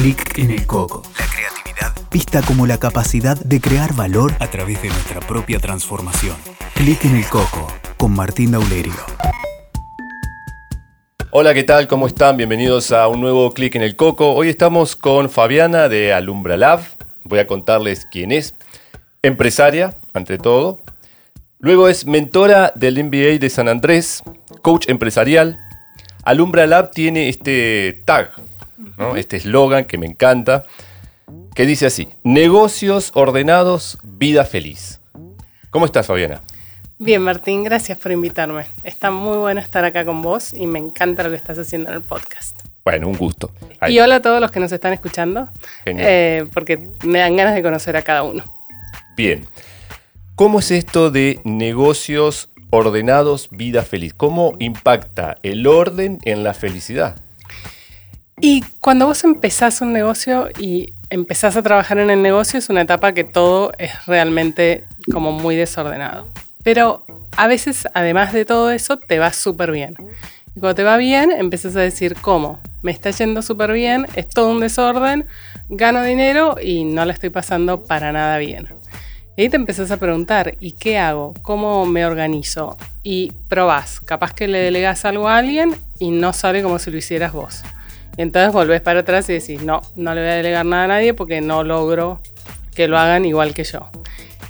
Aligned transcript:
Clic 0.00 0.38
en 0.38 0.52
el 0.52 0.64
coco. 0.64 1.02
La 1.18 1.26
creatividad 1.26 1.92
vista 2.12 2.40
como 2.42 2.68
la 2.68 2.78
capacidad 2.78 3.36
de 3.36 3.60
crear 3.60 3.96
valor 3.96 4.32
a 4.38 4.46
través 4.46 4.80
de 4.80 4.90
nuestra 4.90 5.18
propia 5.18 5.58
transformación. 5.58 6.36
Clic 6.74 7.04
en 7.04 7.16
el 7.16 7.26
coco 7.26 7.66
con 7.96 8.12
Martín 8.12 8.52
Daulerio. 8.52 8.94
Hola, 11.32 11.52
¿qué 11.52 11.64
tal? 11.64 11.88
¿Cómo 11.88 12.06
están? 12.06 12.36
Bienvenidos 12.36 12.92
a 12.92 13.08
un 13.08 13.20
nuevo 13.20 13.50
Clic 13.50 13.74
en 13.74 13.82
el 13.82 13.96
Coco. 13.96 14.34
Hoy 14.34 14.48
estamos 14.48 14.94
con 14.94 15.28
Fabiana 15.28 15.88
de 15.88 16.12
Alumbra 16.12 16.56
Lab. 16.56 16.78
Voy 17.24 17.40
a 17.40 17.48
contarles 17.48 18.06
quién 18.08 18.30
es. 18.30 18.54
Empresaria, 19.22 19.96
ante 20.14 20.38
todo. 20.38 20.80
Luego 21.58 21.88
es 21.88 22.06
mentora 22.06 22.72
del 22.76 23.02
MBA 23.02 23.40
de 23.40 23.50
San 23.50 23.66
Andrés, 23.66 24.22
coach 24.62 24.88
empresarial. 24.88 25.58
Alumbra 26.22 26.68
Lab 26.68 26.92
tiene 26.92 27.28
este 27.28 28.00
tag, 28.04 28.30
este 29.16 29.36
eslogan 29.36 29.84
que 29.84 29.98
me 29.98 30.06
encanta, 30.06 30.64
que 31.54 31.66
dice 31.66 31.86
así, 31.86 32.08
negocios 32.22 33.12
ordenados, 33.14 33.98
vida 34.02 34.44
feliz. 34.44 35.00
¿Cómo 35.70 35.84
estás, 35.84 36.06
Fabiana? 36.06 36.40
Bien, 36.98 37.22
Martín, 37.22 37.62
gracias 37.62 37.96
por 37.98 38.10
invitarme. 38.10 38.66
Está 38.82 39.10
muy 39.10 39.36
bueno 39.36 39.60
estar 39.60 39.84
acá 39.84 40.04
con 40.04 40.20
vos 40.22 40.52
y 40.52 40.66
me 40.66 40.78
encanta 40.78 41.22
lo 41.22 41.30
que 41.30 41.36
estás 41.36 41.58
haciendo 41.58 41.90
en 41.90 41.96
el 41.96 42.02
podcast. 42.02 42.60
Bueno, 42.84 43.06
un 43.08 43.16
gusto. 43.16 43.52
Y 43.86 43.98
hola 44.00 44.16
a 44.16 44.22
todos 44.22 44.40
los 44.40 44.50
que 44.50 44.60
nos 44.60 44.72
están 44.72 44.92
escuchando, 44.92 45.48
eh, 45.84 46.46
porque 46.54 46.88
me 47.04 47.18
dan 47.18 47.36
ganas 47.36 47.54
de 47.54 47.62
conocer 47.62 47.96
a 47.96 48.02
cada 48.02 48.22
uno. 48.22 48.42
Bien. 49.16 49.44
¿Cómo 50.34 50.60
es 50.60 50.70
esto 50.70 51.10
de 51.10 51.40
negocios 51.44 52.48
ordenados, 52.70 53.48
vida 53.50 53.82
feliz? 53.82 54.14
¿Cómo 54.14 54.54
impacta 54.58 55.36
el 55.42 55.66
orden 55.66 56.18
en 56.22 56.44
la 56.44 56.54
felicidad? 56.54 57.16
Y 58.40 58.62
cuando 58.80 59.06
vos 59.06 59.24
empezás 59.24 59.80
un 59.80 59.92
negocio 59.92 60.48
y 60.58 60.92
empezás 61.10 61.56
a 61.56 61.62
trabajar 61.62 61.98
en 61.98 62.10
el 62.10 62.22
negocio, 62.22 62.58
es 62.58 62.68
una 62.68 62.82
etapa 62.82 63.12
que 63.12 63.24
todo 63.24 63.72
es 63.78 64.06
realmente 64.06 64.84
como 65.12 65.32
muy 65.32 65.56
desordenado. 65.56 66.28
Pero 66.62 67.04
a 67.36 67.48
veces, 67.48 67.88
además 67.94 68.32
de 68.32 68.44
todo 68.44 68.70
eso, 68.70 68.96
te 68.96 69.18
va 69.18 69.32
súper 69.32 69.72
bien. 69.72 69.96
Y 70.54 70.60
cuando 70.60 70.76
te 70.76 70.84
va 70.84 70.96
bien, 70.96 71.32
empiezas 71.32 71.74
a 71.76 71.80
decir, 71.80 72.14
¿cómo? 72.20 72.60
Me 72.82 72.92
está 72.92 73.10
yendo 73.10 73.42
súper 73.42 73.72
bien, 73.72 74.06
es 74.14 74.28
todo 74.28 74.50
un 74.50 74.60
desorden, 74.60 75.26
gano 75.68 76.02
dinero 76.02 76.56
y 76.62 76.84
no 76.84 77.04
la 77.04 77.12
estoy 77.12 77.30
pasando 77.30 77.84
para 77.84 78.12
nada 78.12 78.38
bien. 78.38 78.68
Y 79.36 79.42
ahí 79.42 79.48
te 79.48 79.56
empezás 79.56 79.90
a 79.90 79.98
preguntar, 79.98 80.56
¿y 80.60 80.72
qué 80.72 80.98
hago? 80.98 81.34
¿Cómo 81.42 81.86
me 81.86 82.04
organizo? 82.04 82.76
Y 83.02 83.32
probás, 83.48 84.00
capaz 84.00 84.32
que 84.32 84.48
le 84.48 84.58
delegas 84.58 85.04
algo 85.04 85.28
a 85.28 85.36
alguien 85.36 85.74
y 85.98 86.10
no 86.10 86.32
sale 86.32 86.62
como 86.62 86.78
si 86.78 86.90
lo 86.90 86.98
hicieras 86.98 87.32
vos. 87.32 87.62
Entonces 88.18 88.52
volvés 88.52 88.80
para 88.80 89.00
atrás 89.00 89.30
y 89.30 89.34
decís, 89.34 89.62
no, 89.62 89.80
no 89.94 90.14
le 90.14 90.20
voy 90.20 90.30
a 90.30 90.34
delegar 90.34 90.66
nada 90.66 90.84
a 90.84 90.88
nadie 90.88 91.14
porque 91.14 91.40
no 91.40 91.62
logro 91.62 92.20
que 92.74 92.88
lo 92.88 92.98
hagan 92.98 93.24
igual 93.24 93.54
que 93.54 93.64
yo. 93.64 93.88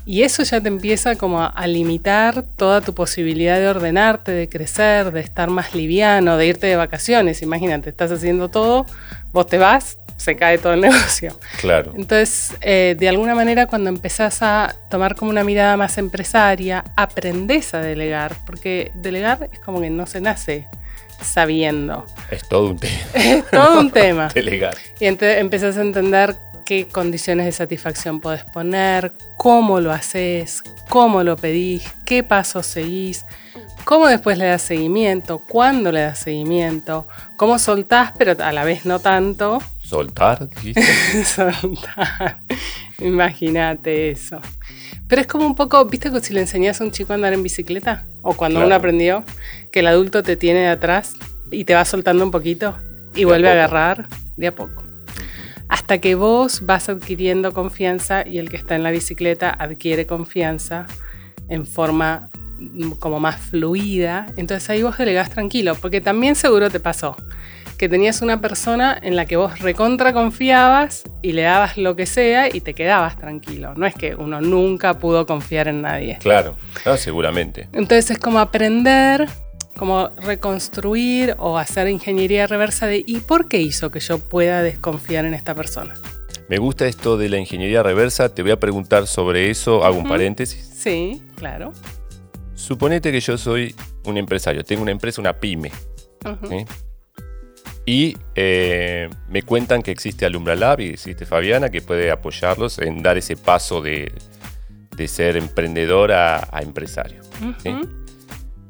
Y 0.06 0.22
eso 0.22 0.42
ya 0.42 0.58
te 0.62 0.68
empieza 0.68 1.16
como 1.16 1.42
a, 1.42 1.66
limitar 1.66 2.42
toda 2.42 2.80
tu 2.80 2.94
posibilidad 2.94 3.58
de 3.58 3.68
ordenarte, 3.68 4.32
de 4.32 4.48
crecer, 4.48 5.12
de 5.12 5.20
estar 5.20 5.50
más 5.50 5.74
liviano, 5.74 6.38
de 6.38 6.46
irte 6.46 6.66
de 6.66 6.76
vacaciones. 6.76 7.42
Imagínate, 7.42 7.90
estás 7.90 8.10
haciendo 8.10 8.48
todo, 8.48 8.86
vos 9.32 9.46
te 9.46 9.58
vas, 9.58 9.98
se 10.16 10.34
cae 10.34 10.56
todo 10.56 10.72
el 10.72 10.80
negocio. 10.88 11.38
Claro. 11.60 11.92
Entonces, 11.94 12.56
eh, 12.62 12.96
de 12.98 13.06
alguna 13.06 13.34
manera, 13.34 13.66
cuando 13.66 13.90
empezás 13.90 14.40
a 14.40 14.74
tomar 14.88 15.14
como 15.14 15.30
una 15.30 15.44
mirada 15.44 15.76
más 15.76 15.98
empresaria, 15.98 16.84
aprendés 16.96 17.74
a 17.74 17.82
delegar, 17.82 18.34
porque 18.46 18.92
delegar 18.94 19.50
es 19.52 19.58
como 19.58 19.82
que 19.82 19.90
no 19.90 20.06
se 20.06 20.22
nace 20.22 20.68
sabiendo. 21.20 22.06
Es 22.30 22.48
todo 22.48 22.70
un 22.70 22.78
tema. 22.78 22.98
Es 23.14 23.50
todo 23.50 23.80
un 23.80 23.90
tema. 23.90 24.28
delegar. 24.34 24.76
Y 25.00 25.06
entonces 25.06 25.38
empezás 25.38 25.76
a 25.76 25.82
entender 25.82 26.36
qué 26.64 26.86
condiciones 26.86 27.46
de 27.46 27.52
satisfacción 27.52 28.20
podés 28.20 28.44
poner, 28.44 29.14
cómo 29.36 29.80
lo 29.80 29.90
haces, 29.90 30.62
cómo 30.88 31.22
lo 31.24 31.36
pedís, 31.36 31.82
qué 32.04 32.22
pasos 32.22 32.66
seguís, 32.66 33.24
cómo 33.84 34.06
después 34.06 34.36
le 34.36 34.44
das 34.44 34.60
seguimiento, 34.60 35.38
cuándo 35.38 35.90
le 35.90 36.02
das 36.02 36.18
seguimiento, 36.18 37.08
cómo 37.36 37.58
soltás, 37.58 38.12
pero 38.18 38.36
a 38.44 38.52
la 38.52 38.64
vez 38.64 38.84
no 38.84 38.98
tanto. 38.98 39.62
¿Soltar? 39.82 40.50
Soltar. 41.24 42.40
Imagínate 42.98 44.10
eso. 44.10 44.38
Pero 45.08 45.20
es 45.20 45.26
como 45.26 45.46
un 45.46 45.54
poco, 45.54 45.84
¿viste 45.86 46.10
que 46.10 46.20
si 46.20 46.34
le 46.34 46.40
enseñas 46.40 46.80
a 46.80 46.84
un 46.84 46.90
chico 46.90 47.12
a 47.12 47.16
andar 47.16 47.32
en 47.32 47.42
bicicleta? 47.42 48.04
O 48.22 48.34
cuando 48.34 48.64
uno 48.64 48.74
aprendió, 48.74 49.24
que 49.72 49.80
el 49.80 49.86
adulto 49.86 50.22
te 50.22 50.36
tiene 50.36 50.60
de 50.60 50.68
atrás 50.68 51.14
y 51.50 51.64
te 51.64 51.74
va 51.74 51.84
soltando 51.84 52.24
un 52.24 52.30
poquito 52.30 52.76
y 53.14 53.24
vuelve 53.24 53.48
a 53.48 53.52
agarrar 53.52 54.06
de 54.36 54.48
a 54.48 54.54
poco. 54.54 54.84
Hasta 55.68 55.98
que 55.98 56.14
vos 56.14 56.64
vas 56.64 56.88
adquiriendo 56.88 57.52
confianza 57.52 58.26
y 58.26 58.38
el 58.38 58.48
que 58.48 58.56
está 58.56 58.74
en 58.74 58.82
la 58.82 58.90
bicicleta 58.90 59.50
adquiere 59.50 60.06
confianza 60.06 60.86
en 61.48 61.66
forma 61.66 62.28
mm, 62.58 62.92
como 62.92 63.20
más 63.20 63.36
fluida, 63.36 64.26
entonces 64.36 64.68
ahí 64.70 64.82
vos 64.82 64.96
delegás 64.96 65.30
tranquilo, 65.30 65.74
porque 65.74 66.00
también 66.00 66.34
seguro 66.34 66.70
te 66.70 66.80
pasó 66.80 67.16
que 67.78 67.88
tenías 67.88 68.20
una 68.22 68.40
persona 68.40 68.98
en 69.00 69.14
la 69.14 69.24
que 69.24 69.36
vos 69.36 69.60
recontra 69.60 70.12
confiabas 70.12 71.04
y 71.22 71.32
le 71.32 71.42
dabas 71.42 71.78
lo 71.78 71.94
que 71.96 72.06
sea 72.06 72.54
y 72.54 72.60
te 72.60 72.74
quedabas 72.74 73.16
tranquilo. 73.16 73.74
No 73.76 73.86
es 73.86 73.94
que 73.94 74.16
uno 74.16 74.40
nunca 74.40 74.98
pudo 74.98 75.26
confiar 75.26 75.68
en 75.68 75.82
nadie. 75.82 76.18
Claro, 76.20 76.56
seguramente. 76.96 77.68
Entonces 77.72 78.10
es 78.10 78.18
como 78.18 78.40
aprender 78.40 79.28
como 79.76 80.10
reconstruir 80.16 81.36
o 81.38 81.56
hacer 81.56 81.88
ingeniería 81.88 82.48
reversa 82.48 82.88
de 82.88 83.04
¿y 83.06 83.20
por 83.20 83.48
qué 83.48 83.60
hizo 83.60 83.92
que 83.92 84.00
yo 84.00 84.18
pueda 84.18 84.60
desconfiar 84.60 85.24
en 85.24 85.34
esta 85.34 85.54
persona? 85.54 85.94
Me 86.48 86.58
gusta 86.58 86.88
esto 86.88 87.16
de 87.16 87.28
la 87.28 87.38
ingeniería 87.38 87.84
reversa, 87.84 88.34
te 88.34 88.42
voy 88.42 88.50
a 88.50 88.58
preguntar 88.58 89.06
sobre 89.06 89.50
eso, 89.50 89.84
hago 89.84 89.98
un 89.98 90.08
paréntesis. 90.08 90.68
Sí, 90.74 91.22
claro. 91.36 91.72
Suponete 92.56 93.12
que 93.12 93.20
yo 93.20 93.38
soy 93.38 93.72
un 94.04 94.18
empresario, 94.18 94.64
tengo 94.64 94.82
una 94.82 94.90
empresa, 94.90 95.20
una 95.20 95.34
pyme. 95.34 95.70
Y 97.88 98.18
eh, 98.34 99.08
me 99.30 99.40
cuentan 99.40 99.80
que 99.80 99.90
existe 99.90 100.26
Alumbra 100.26 100.54
Lab 100.54 100.80
y 100.80 100.90
existe 100.90 101.24
Fabiana 101.24 101.70
que 101.70 101.80
puede 101.80 102.10
apoyarlos 102.10 102.78
en 102.80 103.02
dar 103.02 103.16
ese 103.16 103.34
paso 103.34 103.80
de, 103.80 104.12
ser 105.06 105.38
emprendedor 105.38 106.12
a, 106.12 106.46
empresario. 106.60 107.22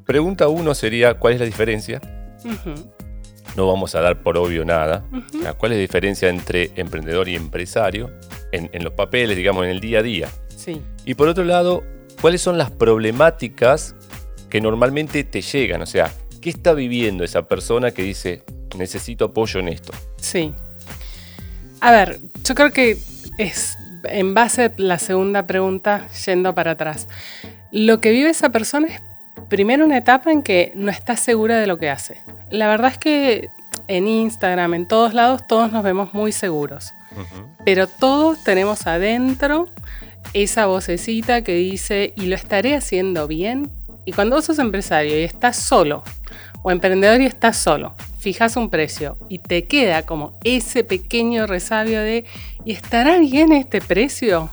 Pregunta 0.06 0.46
uno 0.46 0.72
sería, 0.72 1.14
¿cuál 1.14 1.34
es 1.34 1.40
la 1.40 1.46
diferencia? 1.46 2.00
No 3.56 3.66
vamos 3.66 3.96
a 3.96 4.02
dar 4.02 4.22
por 4.22 4.38
obvio 4.38 4.64
nada. 4.64 5.04
¿Cuál 5.58 5.72
es 5.72 5.78
la 5.78 5.82
diferencia 5.82 6.28
entre 6.28 6.70
emprendedor 6.76 7.28
y 7.28 7.34
empresario 7.34 8.12
en, 8.52 8.84
los 8.84 8.92
papeles, 8.92 9.36
digamos, 9.36 9.64
en 9.64 9.70
el 9.70 9.80
día 9.80 9.98
a 9.98 10.02
día? 10.04 10.28
Sí. 10.54 10.80
Y 11.04 11.14
por 11.14 11.26
otro 11.26 11.42
lado, 11.42 11.82
¿cuáles 12.20 12.40
son 12.40 12.56
las 12.56 12.70
problemáticas 12.70 13.96
que 14.48 14.60
normalmente 14.60 15.24
te 15.24 15.42
llegan? 15.42 15.82
O 15.82 15.86
sea, 15.86 16.14
¿qué 16.40 16.50
está 16.50 16.72
viviendo 16.72 17.24
esa 17.24 17.48
persona 17.48 17.90
que 17.90 18.04
dice, 18.04 18.44
necesito 18.76 19.26
apoyo 19.26 19.60
en 19.60 19.68
esto? 19.68 19.92
Sí. 20.16 20.52
A 21.80 21.92
ver, 21.92 22.20
yo 22.44 22.54
creo 22.54 22.70
que 22.72 22.98
es 23.38 23.76
en 24.04 24.34
base 24.34 24.64
a 24.64 24.72
la 24.76 24.98
segunda 24.98 25.46
pregunta, 25.46 26.08
yendo 26.26 26.54
para 26.54 26.72
atrás. 26.72 27.08
Lo 27.70 28.00
que 28.00 28.10
vive 28.10 28.30
esa 28.30 28.50
persona 28.50 28.88
es 28.88 29.02
primero 29.48 29.84
una 29.84 29.98
etapa 29.98 30.30
en 30.32 30.42
que 30.42 30.72
no 30.74 30.90
estás 30.90 31.20
segura 31.20 31.58
de 31.58 31.66
lo 31.66 31.78
que 31.78 31.90
hace. 31.90 32.22
La 32.50 32.68
verdad 32.68 32.92
es 32.92 32.98
que 32.98 33.48
en 33.86 34.06
Instagram, 34.06 34.74
en 34.74 34.88
todos 34.88 35.14
lados, 35.14 35.46
todos 35.46 35.72
nos 35.72 35.82
vemos 35.82 36.14
muy 36.14 36.32
seguros. 36.32 36.92
Pero 37.64 37.86
todos 37.86 38.44
tenemos 38.44 38.86
adentro 38.86 39.66
esa 40.34 40.66
vocecita 40.66 41.42
que 41.42 41.54
dice, 41.54 42.12
¿y 42.16 42.26
lo 42.26 42.36
estaré 42.36 42.76
haciendo 42.76 43.26
bien? 43.26 43.70
Y 44.04 44.12
cuando 44.12 44.36
vos 44.36 44.44
sos 44.44 44.58
empresario 44.58 45.18
y 45.18 45.24
estás 45.24 45.56
solo, 45.56 46.02
o 46.62 46.70
emprendedor 46.70 47.20
y 47.20 47.26
estás 47.26 47.56
solo, 47.56 47.94
fijas 48.18 48.56
un 48.56 48.68
precio 48.68 49.16
y 49.28 49.38
te 49.38 49.66
queda 49.66 50.04
como 50.04 50.38
ese 50.44 50.84
pequeño 50.84 51.46
resabio 51.46 52.00
de, 52.00 52.24
¿y 52.64 52.72
estará 52.72 53.18
bien 53.18 53.52
este 53.52 53.80
precio? 53.80 54.50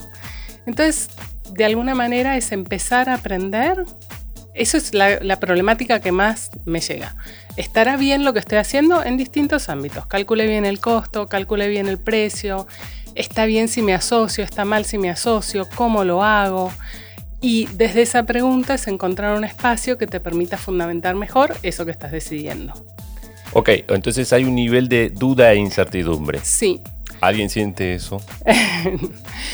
Entonces, 0.66 1.10
de 1.52 1.66
alguna 1.66 1.96
manera 1.96 2.38
es 2.38 2.52
empezar 2.52 3.10
a 3.10 3.16
aprender 3.16 3.86
eso 4.56 4.78
es 4.78 4.94
la, 4.94 5.38
problemática 5.40 6.00
que 6.00 6.14
más 6.14 6.50
me 6.64 6.80
llega. 6.80 7.16
¿Estará 7.58 7.98
bien 7.98 8.24
lo 8.24 8.32
que 8.32 8.40
estoy 8.40 8.58
haciendo 8.58 9.04
en 9.04 9.18
distintos 9.18 9.68
ámbitos? 9.68 10.08
Calcule 10.08 10.48
bien 10.48 10.66
el 10.66 10.80
costo, 10.80 11.28
calcule 11.28 11.68
bien 11.68 11.88
el 11.88 12.00
precio, 12.00 12.66
está 13.16 13.46
bien 13.46 13.68
si 13.68 13.82
me 13.82 13.94
asocio, 13.94 14.46
está 14.46 14.64
mal 14.64 14.86
si 14.86 14.98
me 14.98 15.10
asocio, 15.10 15.68
cómo 15.76 16.06
lo 16.06 16.24
hago. 16.24 16.72
Y 17.42 17.68
desde 17.74 18.02
esa 18.02 18.24
pregunta 18.24 18.76
es 18.76 18.88
encontrar 18.88 19.38
un 19.38 19.44
espacio 19.44 19.98
que 19.98 20.08
te 20.08 20.22
permita 20.22 20.58
fundamentar 20.58 21.16
mejor 21.16 21.54
eso 21.62 21.84
que 21.84 21.92
estás 21.92 22.14
decidiendo. 22.14 22.74
Ok, 23.58 23.70
entonces 23.88 24.34
hay 24.34 24.44
un 24.44 24.54
nivel 24.54 24.90
de 24.90 25.10
duda 25.10 25.54
e 25.54 25.56
incertidumbre. 25.56 26.42
Sí, 26.44 26.82
¿Alguien 27.22 27.50
siente 27.50 27.96
eso? 27.96 28.22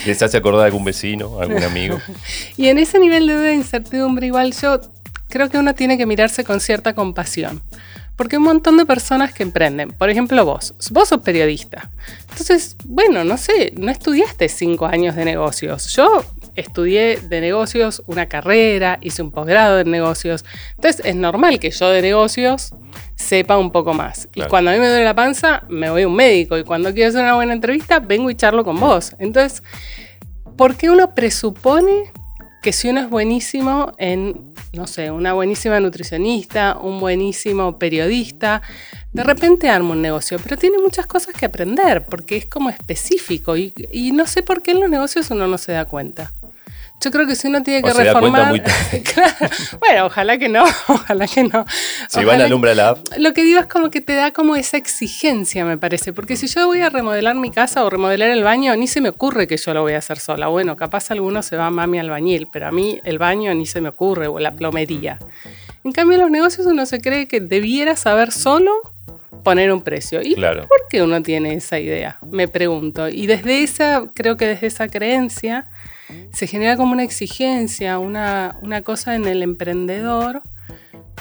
¿Les 0.08 0.20
hace 0.24 0.38
acordar 0.38 0.64
a 0.64 0.66
algún 0.66 0.84
vecino, 0.84 1.40
algún 1.40 1.62
amigo? 1.64 2.00
y 2.58 2.68
en 2.68 2.80
ese 2.80 3.00
nivel 3.00 3.28
de 3.28 3.54
incertidumbre 3.54 4.26
igual 4.26 4.54
yo 4.60 4.82
creo 5.30 5.50
que 5.50 5.60
uno 5.60 5.76
tiene 5.76 6.00
que 6.00 6.08
mirarse 6.08 6.44
con 6.44 6.60
cierta 6.60 6.94
compasión. 6.94 7.62
Porque 8.16 8.36
hay 8.36 8.40
un 8.40 8.46
montón 8.46 8.76
de 8.78 8.88
personas 8.88 9.34
que 9.34 9.44
emprenden. 9.44 9.90
Por 9.92 10.10
ejemplo, 10.10 10.44
vos. 10.46 10.74
Vos 10.90 11.10
sos 11.10 11.22
periodista. 11.22 11.92
Entonces, 12.32 12.76
bueno, 12.86 13.24
no 13.24 13.38
sé, 13.38 13.72
no 13.78 13.92
estudiaste 13.92 14.50
cinco 14.50 14.88
años 14.88 15.16
de 15.16 15.26
negocios. 15.26 15.94
Yo 15.94 16.26
estudié 16.56 17.18
de 17.18 17.42
negocios 17.42 18.04
una 18.08 18.28
carrera, 18.28 19.00
hice 19.02 19.22
un 19.22 19.32
posgrado 19.32 19.78
de 19.78 19.86
negocios. 19.86 20.46
Entonces, 20.76 21.06
es 21.06 21.16
normal 21.16 21.60
que 21.60 21.72
yo 21.72 21.90
de 21.90 22.02
negocios 22.02 22.74
sepa 23.16 23.58
un 23.58 23.72
poco 23.72 23.94
más. 23.94 24.28
Y 24.36 24.42
cuando 24.44 24.72
a 24.72 24.74
mí 24.74 24.80
me 24.80 24.90
duele 24.90 25.06
la 25.06 25.16
panza, 25.16 25.64
me 25.70 25.90
voy 25.90 26.04
a 26.04 26.08
un 26.08 26.16
médico. 26.16 26.58
Y 26.58 26.64
cuando 26.64 26.94
quiero 26.94 27.10
hacer 27.10 27.22
una 27.22 27.36
buena 27.36 27.54
entrevista, 27.54 28.00
vengo 28.00 28.30
y 28.30 28.36
charlo 28.36 28.64
con 28.64 28.80
vos. 28.80 29.16
Entonces, 29.20 29.64
¿por 30.58 30.76
qué 30.76 30.90
uno 30.90 31.14
presupone 31.16 32.12
que 32.62 32.74
si 32.74 32.90
uno 32.90 33.02
es 33.02 33.10
buenísimo 33.10 33.94
en, 33.98 34.54
no 34.74 34.86
sé, 34.86 35.10
una 35.10 35.34
buenísima 35.34 35.80
nutricionista, 35.80 36.78
un 36.80 37.00
buenísimo 37.00 37.80
periodista, 37.80 38.62
de 39.14 39.24
repente 39.24 39.68
arma 39.68 39.92
un 39.92 40.02
negocio, 40.02 40.38
pero 40.42 40.58
tiene 40.58 40.78
muchas 40.78 41.08
cosas 41.08 41.34
que 41.34 41.48
aprender 41.48 42.06
porque 42.06 42.38
es 42.38 42.46
como 42.46 42.70
específico 42.70 43.58
y, 43.58 43.74
y 43.92 44.12
no 44.12 44.28
sé 44.28 44.44
por 44.44 44.62
qué 44.62 44.72
en 44.72 44.82
los 44.82 44.90
negocios 44.90 45.32
uno 45.32 45.48
no 45.48 45.58
se 45.58 45.72
da 45.72 45.86
cuenta. 45.86 46.34
Yo 47.04 47.10
creo 47.10 47.26
que 47.26 47.36
si 47.36 47.48
uno 47.48 47.64
tiene 47.64 47.82
que 47.82 47.94
reformar. 47.94 48.62
Bueno, 49.80 50.06
ojalá 50.06 50.38
que 50.38 50.50
no, 50.50 50.64
ojalá 50.88 51.28
que 51.28 51.44
no. 51.44 51.66
Si 52.08 52.24
van 52.24 52.42
a 52.42 52.48
Lumbra 52.48 52.76
Lab. 52.76 53.00
Lo 53.18 53.34
que 53.34 53.44
digo 53.44 53.60
es 53.60 53.66
como 53.66 53.90
que 53.90 54.02
te 54.02 54.14
da 54.14 54.32
como 54.32 54.56
esa 54.56 54.78
exigencia, 54.78 55.66
me 55.66 55.78
parece. 55.78 56.14
Porque 56.14 56.36
si 56.36 56.48
yo 56.48 56.68
voy 56.68 56.82
a 56.82 56.90
remodelar 56.90 57.36
mi 57.36 57.50
casa 57.50 57.84
o 57.84 57.90
remodelar 57.90 58.30
el 58.30 58.44
baño, 58.44 58.76
ni 58.76 58.88
se 58.88 59.02
me 59.02 59.10
ocurre 59.10 59.48
que 59.48 59.58
yo 59.58 59.74
lo 59.74 59.82
voy 59.82 59.94
a 59.94 59.98
hacer 59.98 60.20
sola. 60.20 60.48
Bueno, 60.48 60.76
capaz 60.76 61.10
alguno 61.12 61.42
se 61.42 61.58
va 61.58 61.68
a 61.68 61.72
mami 61.72 62.00
albañil, 62.00 62.48
pero 62.52 62.68
a 62.68 62.72
mí 62.72 63.00
el 63.04 63.18
baño 63.18 63.54
ni 63.56 63.66
se 63.66 63.82
me 63.82 63.90
ocurre, 63.90 64.28
o 64.28 64.40
la 64.40 64.56
plomería. 64.56 65.18
En 65.84 65.94
cambio, 65.94 66.16
en 66.16 66.22
los 66.22 66.32
negocios 66.32 66.68
uno 66.68 66.86
se 66.86 67.02
cree 67.02 67.28
que 67.28 67.40
debiera 67.40 67.96
saber 67.96 68.32
solo 68.32 68.72
poner 69.44 69.72
un 69.72 69.82
precio. 69.82 70.22
¿Y 70.22 70.36
por 70.36 70.88
qué 70.90 71.02
uno 71.02 71.24
tiene 71.24 71.56
esa 71.56 71.80
idea? 71.80 72.20
Me 72.30 72.48
pregunto. 72.48 73.10
Y 73.10 73.26
desde 73.26 73.64
esa, 73.64 74.04
creo 74.14 74.38
que 74.38 74.46
desde 74.48 74.68
esa 74.68 74.88
creencia 74.88 75.68
se 76.32 76.48
genera 76.48 76.78
como 76.78 76.94
una 76.94 77.04
exigencia, 77.04 78.00
una, 78.00 78.54
cosa 78.84 79.16
en 79.16 79.26
el 79.26 79.44
emprendedor 79.44 80.42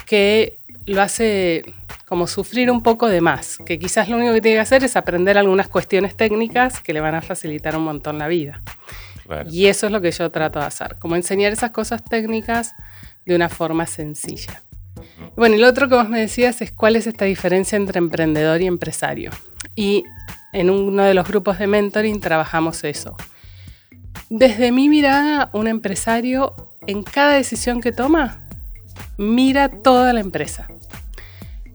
que 0.07 0.59
lo 0.87 1.03
hace 1.03 1.63
como 2.07 2.27
sufrir 2.27 2.71
un 2.71 2.83
poco 2.83 3.09
de 3.09 3.21
más, 3.21 3.59
que 3.65 3.79
quizás 3.79 4.09
lo 4.09 4.17
único 4.17 4.33
que 4.33 4.41
tiene 4.41 4.57
que 4.57 4.63
hacer 4.63 4.83
es 4.83 4.97
aprender 4.97 5.39
algunas 5.39 5.69
cuestiones 5.69 6.17
técnicas 6.17 6.81
que 6.81 6.93
le 6.93 7.01
van 7.01 7.15
a 7.15 7.23
facilitar 7.23 7.77
un 7.77 7.85
montón 7.85 8.19
la 8.19 8.29
vida. 8.29 8.63
Y 9.51 9.67
eso 9.67 9.87
es 9.87 9.93
lo 9.93 10.01
que 10.01 10.11
yo 10.11 10.31
trato 10.31 10.59
de 10.59 10.65
hacer, 10.65 10.97
como 10.99 11.15
enseñar 11.15 11.53
esas 11.53 11.71
cosas 11.71 12.05
técnicas 12.05 12.75
de 13.25 13.37
una 13.37 13.49
forma 13.49 13.87
sencilla. 13.87 14.63
Bueno, 15.37 15.55
y 15.55 15.59
lo 15.59 15.69
otro 15.69 15.89
que 15.89 15.95
vos 15.95 16.09
me 16.09 16.21
decías 16.21 16.61
es 16.63 16.73
cuál 16.73 16.97
es 16.97 17.07
esta 17.07 17.25
diferencia 17.25 17.77
entre 17.77 17.99
emprendedor 17.99 18.61
y 18.61 18.67
empresario. 18.67 19.31
Y 19.77 20.05
en 20.53 20.71
uno 20.71 21.05
de 21.05 21.15
los 21.15 21.29
grupos 21.29 21.59
de 21.59 21.67
mentoring 21.67 22.21
trabajamos 22.21 22.83
eso. 22.85 23.17
Desde 24.32 24.71
mi 24.71 24.88
mirada, 24.88 25.50
un 25.53 25.67
empresario 25.67 26.55
en 26.87 27.03
cada 27.03 27.32
decisión 27.32 27.81
que 27.81 27.91
toma, 27.91 28.38
mira 29.19 29.69
toda 29.69 30.12
la 30.12 30.21
empresa. 30.21 30.69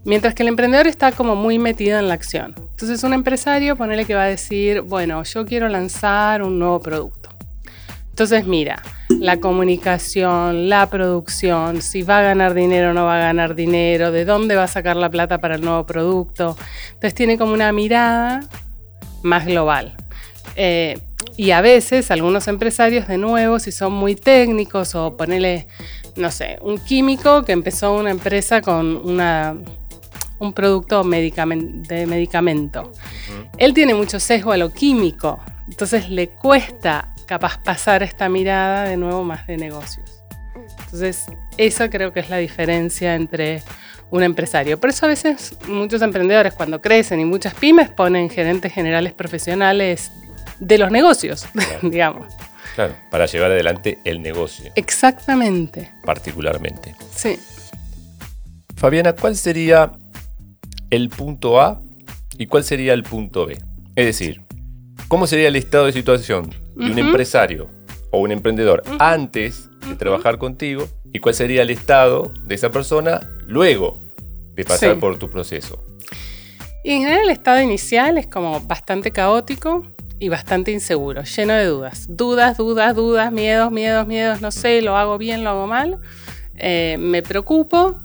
Mientras 0.06 0.34
que 0.36 0.44
el 0.44 0.48
emprendedor 0.48 0.88
está 0.88 1.12
como 1.12 1.36
muy 1.36 1.60
metido 1.60 2.00
en 2.00 2.08
la 2.08 2.14
acción. 2.14 2.56
Entonces 2.58 3.04
un 3.04 3.12
empresario, 3.12 3.76
ponele 3.76 4.06
que 4.06 4.16
va 4.16 4.24
a 4.24 4.28
decir, 4.28 4.80
bueno, 4.80 5.22
yo 5.24 5.46
quiero 5.46 5.68
lanzar 5.68 6.44
un 6.44 6.58
nuevo 6.58 6.80
producto. 6.80 7.28
Entonces 8.12 8.48
mira, 8.48 8.82
la 9.10 9.42
comunicación, 9.42 10.70
la 10.70 10.90
producción, 10.90 11.82
si 11.82 12.04
va 12.04 12.20
a 12.20 12.22
ganar 12.22 12.54
dinero 12.54 12.92
o 12.92 12.94
no 12.94 13.04
va 13.04 13.18
a 13.18 13.20
ganar 13.20 13.56
dinero, 13.56 14.14
de 14.14 14.24
dónde 14.24 14.56
va 14.56 14.64
a 14.64 14.68
sacar 14.68 14.96
la 14.96 15.10
plata 15.10 15.40
para 15.40 15.56
el 15.56 15.62
nuevo 15.62 15.86
producto. 15.86 16.56
Entonces 16.94 17.16
tiene 17.16 17.38
como 17.38 17.52
una 17.52 17.74
mirada 17.74 18.48
más 19.24 19.46
global. 19.46 19.98
Eh, 20.56 20.98
y 21.38 21.52
a 21.52 21.62
veces 21.62 22.12
algunos 22.12 22.48
empresarios, 22.48 23.08
de 23.08 23.18
nuevo, 23.18 23.60
si 23.60 23.72
son 23.72 23.94
muy 23.94 24.16
técnicos 24.16 24.96
o 24.96 25.18
ponele, 25.18 25.68
no 26.16 26.32
sé, 26.32 26.58
un 26.62 26.78
químico 26.78 27.44
que 27.44 27.52
empezó 27.52 27.94
una 27.94 28.12
empresa 28.12 28.62
con 28.62 28.96
una, 29.06 29.56
un 30.40 30.54
producto 30.54 31.04
de 31.04 32.06
medicamento. 32.08 32.92
Él 33.58 33.74
tiene 33.74 33.94
mucho 33.94 34.20
sesgo 34.20 34.54
a 34.54 34.58
lo 34.58 34.72
químico, 34.72 35.40
entonces 35.68 36.10
le 36.10 36.30
cuesta 36.30 37.14
capaz 37.26 37.62
pasar 37.62 38.04
esta 38.04 38.30
mirada 38.30 38.84
de 38.84 38.96
nuevo 38.96 39.24
más 39.24 39.46
de 39.48 39.58
negocios. 39.58 40.22
Entonces, 40.86 41.26
esa 41.58 41.90
creo 41.90 42.14
que 42.14 42.22
es 42.22 42.30
la 42.30 42.38
diferencia 42.38 43.16
entre 43.16 43.62
un 44.12 44.24
empresario. 44.24 44.80
Por 44.80 44.92
eso 44.92 45.06
a 45.06 45.10
veces 45.10 45.58
muchos 45.68 46.02
emprendedores 46.02 46.54
cuando 46.54 46.80
crecen 46.80 47.20
y 47.20 47.26
muchas 47.26 47.56
pymes 47.56 47.90
ponen 47.90 48.30
gerentes 48.30 48.72
generales 48.72 49.12
profesionales 49.12 50.12
de 50.60 50.78
los 50.78 50.92
negocios, 50.92 51.46
digamos. 51.82 52.34
Claro, 52.76 52.96
para 53.10 53.26
llevar 53.26 53.52
adelante 53.52 54.00
el 54.04 54.22
negocio. 54.22 54.72
Exactamente. 54.76 55.92
Particularmente. 56.04 56.96
Sí. 57.16 57.40
Fabiana, 58.76 59.14
¿cuál 59.14 59.38
sería 59.38 59.94
el 60.90 61.10
punto 61.10 61.62
A 61.62 61.82
y 62.38 62.48
cuál 62.48 62.66
sería 62.66 62.94
el 62.94 63.04
punto 63.04 63.46
B? 63.46 63.58
Es 63.96 64.06
decir, 64.06 64.42
¿cómo 65.08 65.26
sería 65.26 65.48
el 65.48 65.56
estado 65.56 65.86
de 65.86 65.94
situación 65.94 66.50
de 66.76 66.92
un 66.92 67.00
empresario 67.00 67.70
o 68.12 68.20
un 68.20 68.34
emprendedor 68.34 68.84
antes 69.00 69.70
de 69.88 69.96
trabajar 69.96 70.38
contigo 70.38 70.88
y 71.14 71.20
cuál 71.20 71.34
sería 71.34 71.62
el 71.62 71.70
estado 71.70 72.34
de 72.46 72.56
esa 72.56 72.72
persona 72.72 73.22
luego 73.48 73.98
de 74.54 74.66
pasar 74.66 75.00
por 75.00 75.18
tu 75.18 75.30
proceso? 75.30 75.82
Y 76.84 76.92
en 76.92 77.00
general 77.00 77.22
el 77.24 77.30
estado 77.32 77.62
inicial 77.62 78.18
es 78.18 78.28
como 78.28 78.60
bastante 78.60 79.12
caótico, 79.12 79.88
y 80.20 80.30
bastante 80.30 80.72
inseguro, 80.72 81.24
lleno 81.24 81.54
de 81.54 81.66
dudas. 81.66 82.06
Dudas, 82.10 82.58
dudas, 82.58 82.96
dudas, 82.96 83.32
miedos, 83.32 83.72
miedos, 83.72 84.08
miedos, 84.08 84.42
no 84.42 84.52
sé, 84.52 84.82
lo 84.82 84.96
hago 84.96 85.18
bien, 85.18 85.44
lo 85.44 85.50
hago 85.52 85.68
mal. 85.68 86.00
Eh, 86.56 86.98
me 87.00 87.22
preocupo 87.22 88.00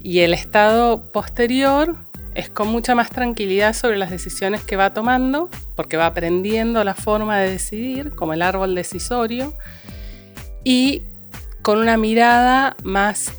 y 0.00 0.20
el 0.20 0.32
estado 0.34 1.10
posterior 1.10 1.96
es 2.34 2.50
con 2.50 2.68
mucha 2.68 2.94
más 2.94 3.10
tranquilidad 3.10 3.72
sobre 3.72 3.96
las 3.96 4.10
decisiones 4.10 4.62
que 4.62 4.76
va 4.76 4.92
tomando, 4.92 5.48
porque 5.74 5.96
va 5.96 6.06
aprendiendo 6.06 6.84
la 6.84 6.94
forma 6.94 7.38
de 7.38 7.50
decidir, 7.50 8.14
como 8.14 8.34
el 8.34 8.42
árbol 8.42 8.74
decisorio, 8.74 9.54
y 10.62 11.02
con 11.62 11.78
una 11.78 11.96
mirada 11.96 12.76
más 12.84 13.32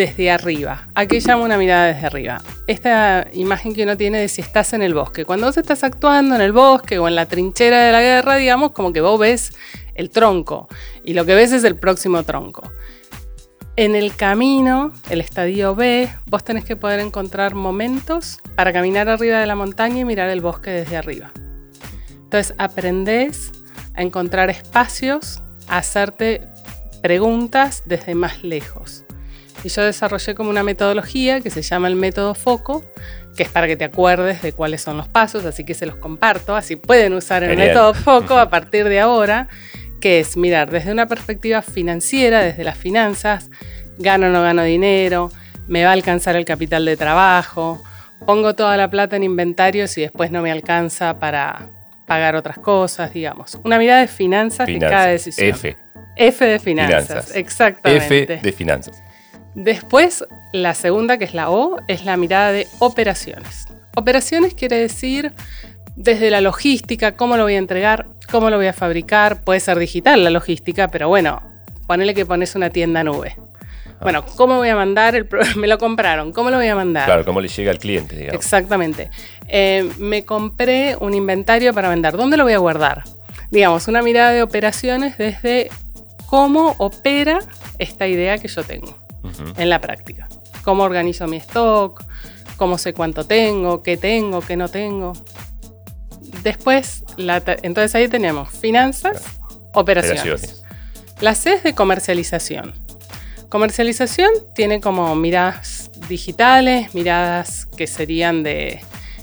desde 0.00 0.30
arriba. 0.30 0.88
¿A 0.94 1.04
qué 1.04 1.22
una 1.36 1.58
mirada 1.58 1.88
desde 1.88 2.06
arriba? 2.06 2.40
Esta 2.66 3.26
imagen 3.34 3.74
que 3.74 3.82
uno 3.82 3.98
tiene 3.98 4.18
de 4.18 4.28
si 4.28 4.40
estás 4.40 4.72
en 4.72 4.80
el 4.80 4.94
bosque. 4.94 5.26
Cuando 5.26 5.46
vos 5.46 5.58
estás 5.58 5.84
actuando 5.84 6.34
en 6.36 6.40
el 6.40 6.52
bosque 6.52 6.98
o 6.98 7.06
en 7.06 7.14
la 7.14 7.26
trinchera 7.26 7.82
de 7.82 7.92
la 7.92 8.00
guerra, 8.00 8.36
digamos, 8.36 8.72
como 8.72 8.94
que 8.94 9.02
vos 9.02 9.20
ves 9.20 9.52
el 9.94 10.08
tronco 10.08 10.68
y 11.04 11.12
lo 11.12 11.26
que 11.26 11.34
ves 11.34 11.52
es 11.52 11.64
el 11.64 11.76
próximo 11.76 12.22
tronco. 12.22 12.62
En 13.76 13.94
el 13.94 14.16
camino, 14.16 14.90
el 15.10 15.20
estadio 15.20 15.74
B, 15.74 16.08
vos 16.24 16.44
tenés 16.44 16.64
que 16.64 16.76
poder 16.76 17.00
encontrar 17.00 17.54
momentos 17.54 18.38
para 18.56 18.72
caminar 18.72 19.10
arriba 19.10 19.38
de 19.38 19.46
la 19.46 19.54
montaña 19.54 19.98
y 19.98 20.04
mirar 20.06 20.30
el 20.30 20.40
bosque 20.40 20.70
desde 20.70 20.96
arriba. 20.96 21.30
Entonces 22.08 22.54
aprendés 22.56 23.52
a 23.94 24.00
encontrar 24.00 24.48
espacios, 24.48 25.42
a 25.68 25.76
hacerte 25.76 26.48
preguntas 27.02 27.82
desde 27.84 28.14
más 28.14 28.42
lejos. 28.42 29.04
Y 29.64 29.68
yo 29.68 29.82
desarrollé 29.82 30.34
como 30.34 30.50
una 30.50 30.62
metodología 30.62 31.40
que 31.40 31.50
se 31.50 31.62
llama 31.62 31.88
el 31.88 31.96
método 31.96 32.34
foco, 32.34 32.84
que 33.36 33.42
es 33.42 33.48
para 33.48 33.66
que 33.66 33.76
te 33.76 33.84
acuerdes 33.84 34.42
de 34.42 34.52
cuáles 34.52 34.82
son 34.82 34.96
los 34.96 35.08
pasos, 35.08 35.44
así 35.44 35.64
que 35.64 35.74
se 35.74 35.86
los 35.86 35.96
comparto, 35.96 36.56
así 36.56 36.76
pueden 36.76 37.12
usar 37.14 37.42
el 37.44 37.56
método 37.56 37.94
foco 37.94 38.38
a 38.38 38.50
partir 38.50 38.88
de 38.88 39.00
ahora, 39.00 39.48
que 40.00 40.20
es 40.20 40.36
mirar 40.36 40.70
desde 40.70 40.92
una 40.92 41.06
perspectiva 41.06 41.62
financiera, 41.62 42.40
desde 42.40 42.64
las 42.64 42.78
finanzas, 42.78 43.50
gano 43.98 44.26
o 44.26 44.30
no 44.30 44.42
gano 44.42 44.62
dinero, 44.62 45.30
me 45.68 45.84
va 45.84 45.90
a 45.90 45.92
alcanzar 45.92 46.36
el 46.36 46.44
capital 46.44 46.84
de 46.84 46.96
trabajo, 46.96 47.82
pongo 48.26 48.54
toda 48.54 48.76
la 48.76 48.90
plata 48.90 49.16
en 49.16 49.22
inventarios 49.22 49.96
y 49.98 50.02
después 50.02 50.30
no 50.30 50.42
me 50.42 50.50
alcanza 50.50 51.18
para 51.18 51.68
pagar 52.06 52.34
otras 52.34 52.58
cosas, 52.58 53.12
digamos. 53.12 53.58
Una 53.62 53.78
mirada 53.78 54.00
de 54.00 54.08
finanzas, 54.08 54.66
de 54.66 54.78
cada 54.78 55.06
decisión. 55.06 55.50
F. 55.50 55.76
F 56.16 56.44
de 56.44 56.58
finanzas, 56.58 57.06
finanzas. 57.06 57.36
exactamente. 57.36 58.34
F 58.34 58.40
de 58.42 58.52
finanzas. 58.52 59.02
Después, 59.54 60.24
la 60.52 60.74
segunda, 60.74 61.18
que 61.18 61.24
es 61.24 61.34
la 61.34 61.50
O, 61.50 61.78
es 61.88 62.04
la 62.04 62.16
mirada 62.16 62.52
de 62.52 62.66
operaciones. 62.78 63.66
Operaciones 63.96 64.54
quiere 64.54 64.76
decir 64.76 65.32
desde 65.96 66.30
la 66.30 66.40
logística, 66.40 67.16
cómo 67.16 67.36
lo 67.36 67.42
voy 67.42 67.54
a 67.54 67.58
entregar, 67.58 68.06
cómo 68.30 68.48
lo 68.48 68.56
voy 68.56 68.68
a 68.68 68.72
fabricar, 68.72 69.42
puede 69.42 69.60
ser 69.60 69.78
digital 69.78 70.22
la 70.22 70.30
logística, 70.30 70.88
pero 70.88 71.08
bueno, 71.08 71.42
ponele 71.86 72.14
que 72.14 72.24
pones 72.24 72.54
una 72.54 72.70
tienda 72.70 73.02
nube. 73.02 73.36
Ah. 73.36 73.98
Bueno, 74.02 74.24
¿cómo 74.36 74.56
voy 74.56 74.68
a 74.68 74.76
mandar? 74.76 75.16
El 75.16 75.28
me 75.56 75.66
lo 75.66 75.78
compraron, 75.78 76.32
¿cómo 76.32 76.50
lo 76.50 76.56
voy 76.56 76.68
a 76.68 76.76
mandar? 76.76 77.06
Claro, 77.06 77.24
¿cómo 77.24 77.40
le 77.40 77.48
llega 77.48 77.72
al 77.72 77.78
cliente? 77.78 78.16
Digamos. 78.16 78.42
Exactamente. 78.42 79.10
Eh, 79.48 79.90
me 79.98 80.24
compré 80.24 80.96
un 81.00 81.12
inventario 81.12 81.74
para 81.74 81.88
vender, 81.88 82.16
¿dónde 82.16 82.36
lo 82.36 82.44
voy 82.44 82.52
a 82.52 82.58
guardar? 82.58 83.02
Digamos, 83.50 83.88
una 83.88 84.00
mirada 84.00 84.30
de 84.30 84.42
operaciones 84.42 85.18
desde 85.18 85.70
cómo 86.26 86.76
opera 86.78 87.40
esta 87.78 88.06
idea 88.06 88.38
que 88.38 88.46
yo 88.46 88.62
tengo 88.62 88.99
en 89.56 89.68
la 89.68 89.80
práctica. 89.80 90.28
cómo 90.62 90.82
organizo 90.82 91.26
mi 91.26 91.38
stock, 91.38 92.04
cómo 92.56 92.76
sé 92.78 92.92
cuánto 92.92 93.24
tengo, 93.24 93.82
qué 93.82 93.96
tengo, 93.96 94.40
qué 94.40 94.56
no 94.56 94.68
tengo. 94.68 95.12
Después, 96.42 97.04
entonces 97.16 97.94
ahí 97.94 98.08
tenemos 98.08 98.50
finanzas, 98.50 99.24
operaciones. 99.72 100.62
La 101.20 101.34
C 101.34 101.54
es 101.54 101.62
de 101.62 101.74
comercialización. 101.74 102.74
Comercialización 103.48 104.30
tiene 104.54 104.80
como 104.80 105.14
miradas 105.16 105.90
digitales, 106.08 106.94
miradas 106.94 107.66
que 107.66 107.86
serían 107.86 108.42
de, 108.42 108.80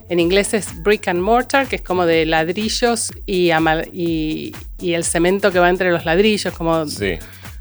en 0.09 0.19
inglés 0.19 0.53
es 0.53 0.81
brick 0.83 1.07
and 1.07 1.21
mortar, 1.21 1.67
que 1.67 1.77
es 1.77 1.81
como 1.81 2.05
de 2.05 2.25
ladrillos 2.25 3.11
y, 3.25 3.51
y, 3.91 4.53
el 4.93 5.03
cemento 5.03 5.51
que 5.51 5.59
va 5.59 5.69
entre 5.69 5.91
los 5.91 6.05
ladrillos, 6.05 6.53
como, 6.53 6.85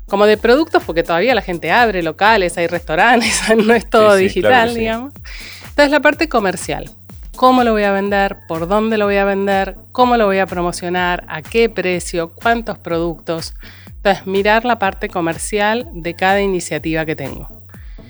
como 0.06 0.26
de 0.26 0.36
productos, 0.36 0.82
porque 0.84 1.02
todavía 1.02 1.34
la 1.34 1.42
gente 1.42 1.70
abre 1.70 2.02
locales, 2.02 2.56
hay 2.58 2.66
restaurantes, 2.66 3.42
no 3.64 3.74
es 3.74 3.88
todo 3.88 4.14
digital, 4.14 4.74
digamos. 4.74 5.12
Entonces 5.62 5.90
la 5.90 6.00
parte 6.00 6.28
comercial. 6.28 6.90
¿Cómo 7.36 7.64
lo 7.64 7.72
voy 7.72 7.82
a 7.82 7.92
vender? 7.92 8.38
¿Por 8.48 8.66
dónde 8.66 8.96
lo 8.96 9.04
voy 9.04 9.16
a 9.16 9.26
vender? 9.26 9.76
¿Cómo 9.92 10.16
lo 10.16 10.24
voy 10.24 10.38
a 10.38 10.46
promocionar? 10.46 11.26
¿A 11.28 11.42
qué 11.42 11.68
precio? 11.68 12.30
¿Cuántos 12.30 12.78
productos? 12.78 13.54
Entonces, 13.96 14.26
mirar 14.26 14.64
la 14.64 14.78
parte 14.78 15.10
comercial 15.10 15.86
de 15.92 16.14
cada 16.14 16.40
iniciativa 16.40 17.04
que 17.04 17.14
tengo. 17.14 17.65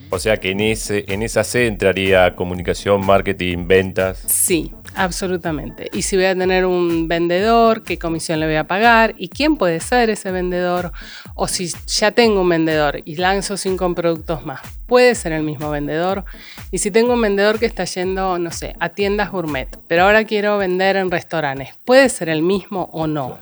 O 0.09 0.19
sea 0.21 0.37
que 0.37 0.53
en, 0.53 0.61
ese, 0.61 1.05
en 1.09 1.23
esa 1.23 1.43
C 1.43 1.67
entraría 1.67 2.37
comunicación, 2.37 3.05
marketing, 3.05 3.67
ventas. 3.67 4.23
Sí, 4.27 4.73
absolutamente. 4.95 5.91
Y 5.93 6.03
si 6.03 6.17
voy 6.17 6.27
a 6.27 6.37
tener 6.37 6.65
un 6.65 7.09
vendedor, 7.09 7.83
qué 7.83 7.99
comisión 7.99 8.39
le 8.39 8.47
voy 8.47 8.55
a 8.55 8.69
pagar 8.69 9.15
y 9.19 9.29
quién 9.29 9.57
puede 9.57 9.81
ser 9.81 10.09
ese 10.11 10.31
vendedor. 10.31 10.93
O 11.35 11.49
si 11.49 11.73
ya 11.87 12.13
tengo 12.13 12.43
un 12.43 12.49
vendedor 12.49 13.03
y 13.05 13.17
lanzo 13.17 13.57
cinco 13.57 13.93
productos 13.95 14.47
más, 14.47 14.61
puede 14.87 15.15
ser 15.17 15.33
el 15.33 15.43
mismo 15.43 15.71
vendedor. 15.71 16.25
Y 16.71 16.79
si 16.79 16.93
tengo 16.93 17.15
un 17.15 17.23
vendedor 17.23 17.59
que 17.59 17.67
está 17.67 17.85
yendo, 17.85 18.39
no 18.39 18.53
sé, 18.53 18.77
a 18.79 18.91
tiendas 18.91 19.33
gourmet, 19.33 19.69
pero 19.89 20.05
ahora 20.05 20.25
quiero 20.25 20.57
vender 20.57 20.97
en 20.97 21.11
restaurantes, 21.11 21.71
puede 21.85 22.09
ser 22.09 22.29
el 22.29 22.43
mismo 22.43 22.89
o 22.93 23.09
no. 23.09 23.39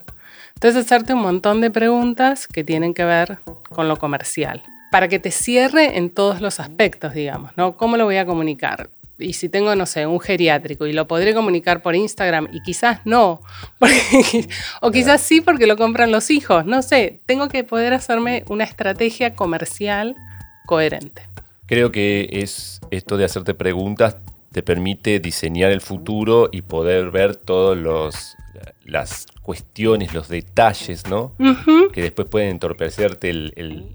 Entonces 0.54 0.86
hacerte 0.86 1.12
un 1.12 1.20
montón 1.20 1.60
de 1.60 1.70
preguntas 1.70 2.48
que 2.48 2.64
tienen 2.64 2.94
que 2.94 3.04
ver 3.04 3.38
con 3.68 3.86
lo 3.86 3.98
comercial 3.98 4.62
para 4.94 5.08
que 5.08 5.18
te 5.18 5.32
cierre 5.32 5.98
en 5.98 6.08
todos 6.08 6.40
los 6.40 6.60
aspectos, 6.60 7.14
digamos, 7.14 7.50
¿no? 7.56 7.76
¿Cómo 7.76 7.96
lo 7.96 8.04
voy 8.04 8.16
a 8.18 8.26
comunicar? 8.26 8.90
Y 9.18 9.32
si 9.32 9.48
tengo, 9.48 9.74
no 9.74 9.86
sé, 9.86 10.06
un 10.06 10.20
geriátrico 10.20 10.86
y 10.86 10.92
lo 10.92 11.08
podré 11.08 11.34
comunicar 11.34 11.82
por 11.82 11.96
Instagram 11.96 12.46
y 12.52 12.62
quizás 12.62 13.00
no, 13.04 13.40
o 14.80 14.90
quizás 14.92 15.20
sí 15.20 15.40
porque 15.40 15.66
lo 15.66 15.76
compran 15.76 16.12
los 16.12 16.30
hijos, 16.30 16.64
no 16.64 16.80
sé, 16.80 17.22
tengo 17.26 17.48
que 17.48 17.64
poder 17.64 17.92
hacerme 17.92 18.44
una 18.46 18.62
estrategia 18.62 19.34
comercial 19.34 20.14
coherente. 20.64 21.22
Creo 21.66 21.90
que 21.90 22.28
es 22.30 22.80
esto 22.92 23.16
de 23.16 23.24
hacerte 23.24 23.52
preguntas 23.52 24.18
te 24.52 24.62
permite 24.62 25.18
diseñar 25.18 25.72
el 25.72 25.80
futuro 25.80 26.50
y 26.52 26.62
poder 26.62 27.10
ver 27.10 27.34
todos 27.34 27.76
los 27.76 28.36
las 28.84 29.26
cuestiones, 29.42 30.14
los 30.14 30.28
detalles, 30.28 31.06
¿no? 31.08 31.32
Que 31.92 32.02
después 32.02 32.28
pueden 32.28 32.50
entorpecerte 32.50 33.30
el, 33.30 33.86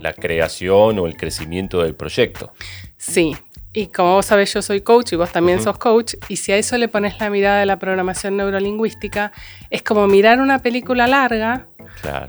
la 0.00 0.12
creación 0.12 0.98
o 0.98 1.06
el 1.06 1.16
crecimiento 1.16 1.82
del 1.82 1.94
proyecto. 1.94 2.52
Sí, 2.96 3.36
y 3.76 3.88
como 3.88 4.14
vos 4.14 4.26
sabés, 4.26 4.54
yo 4.54 4.62
soy 4.62 4.82
coach 4.82 5.14
y 5.14 5.16
vos 5.16 5.32
también 5.32 5.60
sos 5.60 5.78
coach, 5.78 6.14
y 6.28 6.36
si 6.36 6.52
a 6.52 6.56
eso 6.56 6.78
le 6.78 6.86
pones 6.86 7.18
la 7.18 7.28
mirada 7.28 7.58
de 7.58 7.66
la 7.66 7.76
programación 7.76 8.36
neurolingüística, 8.36 9.32
es 9.68 9.82
como 9.82 10.06
mirar 10.06 10.40
una 10.40 10.60
película 10.60 11.08
larga, 11.08 11.66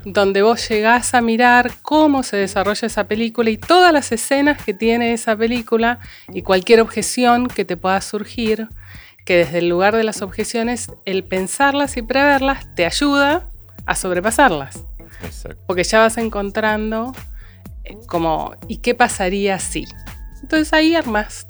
donde 0.04 0.42
vos 0.42 0.68
llegás 0.68 1.14
a 1.14 1.20
mirar 1.20 1.70
cómo 1.82 2.24
se 2.24 2.36
desarrolla 2.36 2.86
esa 2.86 3.04
película 3.04 3.50
y 3.50 3.58
todas 3.58 3.92
las 3.92 4.10
escenas 4.10 4.60
que 4.60 4.74
tiene 4.74 5.12
esa 5.12 5.36
película 5.36 6.00
y 6.32 6.42
cualquier 6.42 6.80
objeción 6.80 7.46
que 7.46 7.64
te 7.64 7.76
pueda 7.76 8.00
surgir, 8.00 8.68
que 9.24 9.36
desde 9.36 9.58
el 9.58 9.68
lugar 9.68 9.94
de 9.94 10.02
las 10.02 10.22
objeciones, 10.22 10.90
el 11.04 11.22
pensarlas 11.22 11.96
y 11.96 12.02
preverlas 12.02 12.74
te 12.74 12.86
ayuda 12.86 13.48
a 13.86 13.94
sobrepasarlas. 13.94 14.82
Porque 15.66 15.84
ya 15.84 16.00
vas 16.00 16.18
encontrando 16.18 17.12
como, 18.06 18.54
¿y 18.68 18.78
qué 18.78 18.94
pasaría 18.94 19.58
si? 19.58 19.86
Entonces 20.42 20.72
ahí 20.72 20.94
armas 20.94 21.46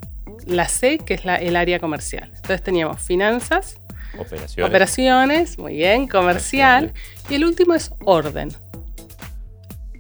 la 0.47 0.69
C, 0.69 0.99
que 0.99 1.15
es 1.15 1.23
el 1.25 1.57
área 1.57 1.81
comercial. 1.81 2.31
Entonces 2.35 2.63
teníamos 2.63 3.01
finanzas, 3.03 3.79
operaciones, 4.19 4.69
operaciones 4.71 5.59
muy 5.59 5.75
bien, 5.75 6.09
comercial, 6.09 6.93
y 7.29 7.35
el 7.35 7.45
último 7.45 7.75
es 7.75 7.91
orden. 8.05 8.51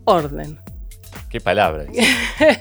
Orden. 0.04 0.58
Qué 1.30 1.40
palabra. 1.40 1.84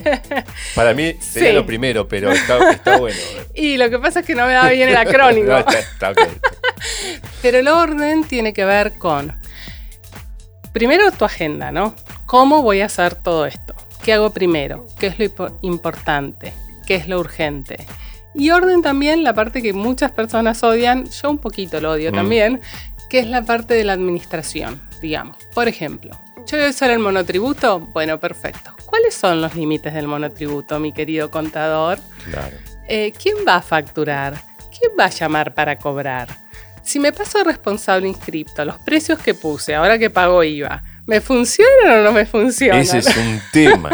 Para 0.76 0.94
mí 0.94 1.14
sería 1.22 1.54
lo 1.54 1.66
primero, 1.66 2.08
pero 2.08 2.32
está, 2.32 2.98
bueno. 3.00 3.18
Y 3.54 3.78
lo 3.78 3.90
que 3.90 4.00
pasa 4.00 4.22
es 4.22 4.26
que 4.26 4.36
no 4.36 4.46
me 4.48 4.54
da 4.54 4.70
bien 4.70 4.90
el 4.90 4.98
acrónimo. 4.98 5.54
Pero 7.42 7.60
el 7.60 7.68
orden 7.68 8.24
tiene 8.24 8.54
que 8.54 8.66
ver 8.66 8.98
con, 8.98 9.40
primero 10.74 11.12
tu 11.12 11.26
agenda, 11.26 11.72
¿no? 11.72 11.96
¿Cómo 12.26 12.64
voy 12.64 12.82
a 12.82 12.86
hacer 12.86 13.16
todo 13.16 13.46
esto? 13.46 13.76
¿Qué 14.04 14.14
hago 14.14 14.32
primero? 14.32 14.86
¿Qué 15.00 15.08
es 15.08 15.20
lo 15.20 15.58
importante? 15.62 16.54
¿Qué 16.86 16.96
es 16.96 17.08
lo 17.08 17.20
urgente? 17.20 17.86
Y 18.34 18.50
orden 18.50 18.82
también, 18.82 19.24
la 19.24 19.34
parte 19.34 19.62
que 19.62 19.74
muchas 19.74 20.12
personas 20.12 20.62
odian, 20.64 21.06
yo 21.06 21.30
un 21.30 21.38
poquito 21.38 21.80
lo 21.80 21.92
odio 21.92 22.12
mm. 22.12 22.16
también, 22.16 22.62
que 23.10 23.20
es 23.20 23.28
la 23.28 23.44
parte 23.44 23.76
de 23.76 23.84
la 23.84 23.94
administración, 23.94 24.82
digamos. 25.02 25.38
Por 25.54 25.68
ejemplo, 25.68 26.20
yo 26.48 26.58
voy 26.58 26.68
a 26.68 26.70
usar 26.70 26.92
el 26.92 27.00
monotributo. 27.00 27.80
Bueno, 27.80 28.20
perfecto. 28.20 28.76
¿Cuáles 28.86 29.14
son 29.14 29.42
los 29.42 29.56
límites 29.56 29.94
del 29.94 30.08
monotributo, 30.08 30.80
mi 30.80 30.94
querido 30.94 31.32
contador? 31.32 32.00
Claro. 32.30 32.58
Eh, 32.88 33.14
¿Quién 33.20 33.38
va 33.48 33.56
a 33.56 33.62
facturar? 33.62 34.42
¿Quién 34.78 34.92
va 35.00 35.06
a 35.06 35.10
llamar 35.10 35.54
para 35.54 35.78
cobrar? 35.78 36.28
Si 36.84 37.00
me 37.00 37.12
paso 37.12 37.44
responsable 37.44 38.08
inscripto, 38.08 38.64
los 38.64 38.78
precios 38.80 39.18
que 39.20 39.34
puse, 39.34 39.74
ahora 39.74 39.98
que 39.98 40.12
pago 40.12 40.44
IVA, 40.44 40.84
¿Me 41.08 41.22
funciona 41.22 42.00
o 42.00 42.04
no 42.04 42.12
me 42.12 42.26
funciona? 42.26 42.80
Ese 42.80 42.98
es 42.98 43.16
un 43.16 43.40
tema. 43.52 43.92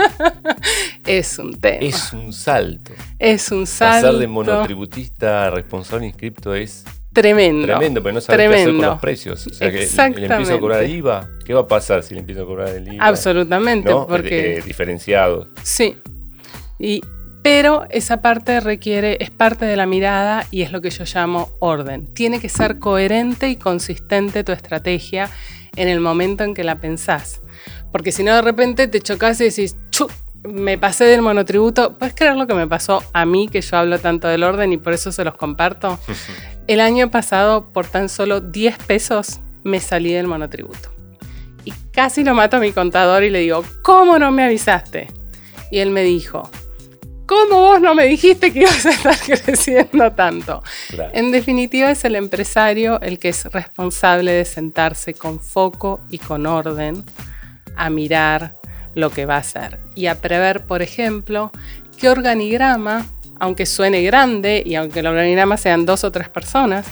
es 1.06 1.38
un 1.40 1.60
tema. 1.60 1.80
Es 1.82 2.14
un 2.14 2.32
salto. 2.32 2.94
Es 3.20 3.52
un 3.52 3.68
salto. 3.68 4.08
Pasar 4.08 4.20
de 4.20 4.28
monotributista 4.28 5.48
a 5.48 5.50
responsable 5.50 6.08
inscripto 6.08 6.56
es 6.56 6.86
tremendo. 7.12 7.68
Tremendo, 7.68 8.02
pero 8.02 8.14
no 8.14 8.22
sabes 8.22 8.48
qué 8.48 8.56
hacer 8.56 8.76
con 8.76 8.82
los 8.82 9.00
precios. 9.00 9.46
O 9.46 9.54
sea, 9.54 9.70
que 9.72 10.20
le 10.20 10.26
empiezo 10.28 10.54
a 10.54 10.60
cobrar 10.60 10.86
IVA. 10.86 11.30
¿Qué 11.46 11.54
va 11.54 11.62
a 11.62 11.68
pasar 11.68 12.02
si 12.04 12.14
le 12.14 12.22
empiezo 12.22 12.44
a 12.44 12.46
cobrar 12.46 12.70
el 12.70 12.94
IVA? 12.94 13.06
Absolutamente. 13.06 13.92
Porque... 13.92 14.60
Eh, 14.60 14.62
diferenciado. 14.66 15.50
Sí. 15.64 15.98
Y 16.80 17.02
pero 17.44 17.88
esa 17.90 18.22
parte 18.22 18.60
requiere, 18.60 19.18
es 19.20 19.32
parte 19.32 19.66
de 19.66 19.76
la 19.76 19.86
mirada 19.86 20.46
y 20.52 20.62
es 20.62 20.72
lo 20.72 20.82
que 20.82 20.92
yo 20.92 21.06
llamo 21.06 21.50
orden. 21.60 22.14
Tiene 22.14 22.40
que 22.40 22.50
ser 22.50 22.78
coherente 22.78 23.50
y 23.50 23.56
consistente 23.56 24.44
tu 24.44 24.52
estrategia 24.52 25.30
en 25.76 25.88
el 25.88 26.00
momento 26.00 26.44
en 26.44 26.54
que 26.54 26.64
la 26.64 26.80
pensás. 26.80 27.42
Porque 27.92 28.12
si 28.12 28.24
no, 28.24 28.36
de 28.36 28.42
repente 28.42 28.88
te 28.88 29.02
chocas 29.02 29.42
y 29.42 29.46
decís, 29.46 29.76
¡Chu! 29.90 30.08
me 30.44 30.78
pasé 30.78 31.06
del 31.06 31.22
monotributo. 31.22 31.98
¿Puedes 31.98 32.16
creer 32.16 32.36
lo 32.36 32.48
que 32.48 32.54
me 32.54 32.68
pasó 32.68 33.04
a 33.14 33.26
mí, 33.26 33.48
que 33.48 33.62
yo 33.62 33.78
hablo 33.78 34.00
tanto 34.00 34.28
del 34.28 34.44
orden 34.44 34.74
y 34.74 34.78
por 34.78 34.94
eso 34.94 35.12
se 35.12 35.24
los 35.24 35.36
comparto? 35.36 36.00
El 36.68 36.80
año 36.80 37.12
pasado, 37.12 37.66
por 37.74 37.88
tan 37.88 38.08
solo 38.08 38.40
10 38.40 38.78
pesos, 38.86 39.40
me 39.64 39.80
salí 39.80 40.14
del 40.14 40.28
monotributo. 40.28 40.92
Y 41.66 41.74
casi 41.92 42.24
lo 42.24 42.34
mato 42.34 42.58
a 42.58 42.60
mi 42.60 42.72
contador 42.72 43.24
y 43.24 43.30
le 43.30 43.40
digo, 43.40 43.64
¿cómo 43.84 44.18
no 44.20 44.32
me 44.32 44.44
avisaste? 44.44 45.08
Y 45.70 45.80
él 45.80 45.90
me 45.90 46.04
dijo, 46.04 46.50
¿Cómo 47.32 47.62
vos 47.62 47.80
no 47.80 47.96
me 47.96 48.08
dijiste 48.08 48.52
que 48.52 48.60
ibas 48.60 48.86
a 48.86 48.90
estar 48.90 49.18
creciendo 49.26 50.12
tanto? 50.12 50.62
En 51.14 51.32
definitiva, 51.32 51.90
es 51.90 52.04
el 52.04 52.18
empresario 52.18 53.00
el 53.00 53.20
que 53.20 53.30
es 53.30 53.46
responsable 53.46 54.34
de 54.34 54.44
sentarse 54.44 55.14
con 55.14 55.40
foco 55.40 56.02
y 56.10 56.18
con 56.18 56.46
orden 56.46 57.06
a 57.78 57.90
mirar 57.90 58.56
lo 58.96 59.12
que 59.12 59.26
va 59.26 59.36
a 59.36 59.38
hacer 59.38 59.80
y 59.96 60.08
a 60.08 60.20
prever, 60.20 60.68
por 60.68 60.82
ejemplo, 60.82 61.54
qué 61.98 62.10
organigrama, 62.10 63.06
aunque 63.40 63.66
suene 63.66 64.02
grande 64.04 64.62
y 64.66 64.76
aunque 64.76 65.00
el 65.00 65.08
organigrama 65.08 65.56
sean 65.56 65.86
dos 65.86 66.04
o 66.04 66.12
tres 66.12 66.28
personas, 66.28 66.86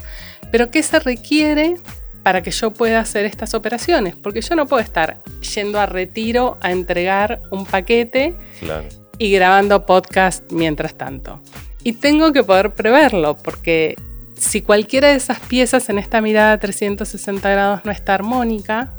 pero 0.54 0.72
qué 0.72 0.84
se 0.84 1.00
requiere 1.00 1.76
para 2.24 2.42
que 2.42 2.52
yo 2.52 2.72
pueda 2.72 3.02
hacer 3.02 3.26
estas 3.26 3.54
operaciones, 3.56 4.16
porque 4.16 4.40
yo 4.40 4.56
no 4.56 4.68
puedo 4.68 4.82
estar 4.82 5.22
yendo 5.54 5.82
a 5.82 5.86
retiro 5.86 6.58
a 6.62 6.72
entregar 6.72 7.42
un 7.52 7.66
paquete 7.66 8.38
claro 8.62 8.99
y 9.20 9.32
grabando 9.32 9.86
podcast 9.86 10.50
mientras 10.52 10.96
tanto. 10.96 11.42
Y 11.84 11.94
tengo 11.94 12.32
que 12.32 12.44
poder 12.44 12.74
preverlo, 12.74 13.38
porque 13.38 13.96
si 14.36 14.62
cualquiera 14.62 15.10
de 15.10 15.16
esas 15.16 15.40
piezas 15.42 15.90
en 15.90 16.00
esta 16.00 16.22
mirada 16.22 16.58
360 16.58 17.50
grados 17.50 17.82
no 17.84 17.92
está 17.92 18.16
armónica, 18.16 18.92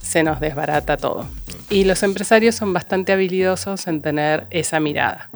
se 0.00 0.22
nos 0.22 0.38
desbarata 0.40 0.96
todo. 0.96 1.26
Y 1.68 1.82
los 1.82 2.04
empresarios 2.04 2.54
son 2.54 2.72
bastante 2.72 3.12
habilidosos 3.12 3.88
en 3.88 4.00
tener 4.00 4.46
esa 4.50 4.78
mirada. 4.78 5.30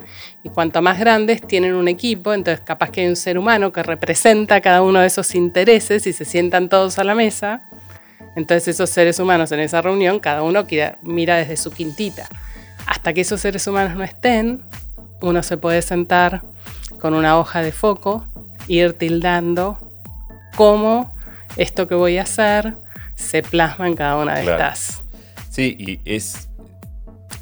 Y 0.44 0.48
cuanto 0.48 0.80
más 0.80 1.00
grandes 1.00 1.44
tienen 1.44 1.74
un 1.74 1.88
equipo, 1.88 2.32
entonces 2.32 2.64
capaz 2.64 2.90
que 2.90 3.00
hay 3.00 3.08
un 3.08 3.16
ser 3.16 3.36
humano 3.36 3.72
que 3.72 3.82
representa 3.82 4.60
cada 4.60 4.82
uno 4.82 5.00
de 5.00 5.08
esos 5.08 5.34
intereses 5.34 6.06
y 6.06 6.12
se 6.12 6.24
sientan 6.24 6.68
todos 6.68 7.00
a 7.00 7.04
la 7.04 7.16
mesa. 7.16 7.62
Entonces 8.36 8.68
esos 8.68 8.90
seres 8.90 9.18
humanos 9.18 9.50
en 9.50 9.58
esa 9.58 9.82
reunión, 9.82 10.20
cada 10.20 10.42
uno 10.42 10.64
mira 11.02 11.36
desde 11.36 11.56
su 11.56 11.72
quintita 11.72 12.28
hasta 12.86 13.12
que 13.12 13.20
esos 13.22 13.40
seres 13.40 13.66
humanos 13.66 13.96
no 13.96 14.04
estén, 14.04 14.62
uno 15.20 15.42
se 15.42 15.56
puede 15.56 15.82
sentar 15.82 16.42
con 16.98 17.14
una 17.14 17.38
hoja 17.38 17.62
de 17.62 17.72
foco, 17.72 18.26
ir 18.68 18.92
tildando 18.94 19.78
cómo 20.56 21.14
esto 21.56 21.88
que 21.88 21.94
voy 21.94 22.18
a 22.18 22.22
hacer 22.22 22.74
se 23.14 23.42
plasma 23.42 23.86
en 23.86 23.94
cada 23.94 24.16
una 24.16 24.34
de 24.36 24.42
Claro. 24.42 24.56
estas. 24.62 25.02
Sí, 25.50 25.76
y 25.78 26.00
es. 26.04 26.48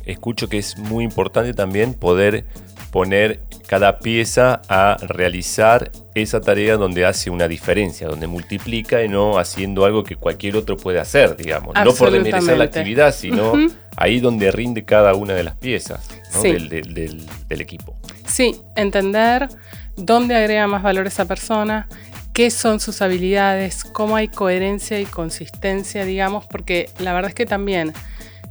Escucho 0.07 0.49
que 0.49 0.59
es 0.59 0.79
muy 0.79 1.05
importante 1.05 1.53
también 1.53 1.93
poder 1.93 2.47
poner 2.91 3.41
cada 3.67 3.99
pieza 3.99 4.63
a 4.69 4.97
realizar 5.03 5.91
esa 6.15 6.41
tarea 6.41 6.77
donde 6.77 7.05
hace 7.05 7.29
una 7.29 7.47
diferencia, 7.47 8.09
donde 8.09 8.27
multiplica 8.27 9.05
y 9.05 9.09
no 9.09 9.39
haciendo 9.39 9.85
algo 9.85 10.05
que 10.05 10.17
cualquier 10.17 10.57
otro 10.57 10.79
puede 10.79 10.99
hacer, 10.99 11.37
digamos. 11.37 11.75
No 11.85 11.93
por 11.93 12.11
desmerecer 12.11 12.57
la 12.57 12.65
actividad, 12.65 13.15
sino. 13.15 13.53
Ahí 14.01 14.21
donde 14.21 14.51
rinde 14.53 14.85
cada 14.85 15.15
una 15.15 15.35
de 15.35 15.43
las 15.43 15.55
piezas 15.57 16.09
¿no? 16.35 16.43
Sí. 16.43 16.53
del, 16.53 16.69
del- 16.69 16.95
del- 16.95 17.27
del 17.49 17.61
equipo. 17.61 17.95
Sí, 18.27 18.61
entender 18.77 19.49
dónde 19.97 20.37
agrega 20.37 20.67
más 20.69 20.83
valor 20.83 21.07
esa 21.07 21.25
persona, 21.25 21.89
qué 22.33 22.51
son 22.51 22.79
sus 22.79 23.03
habilidades, 23.03 23.83
cómo 23.85 24.15
hay 24.17 24.29
coherencia 24.29 25.01
y 25.01 25.05
consistencia, 25.07 26.05
digamos, 26.05 26.47
porque 26.47 26.89
la 26.99 27.13
verdad 27.13 27.31
es 27.31 27.35
que 27.35 27.47
también, 27.47 27.93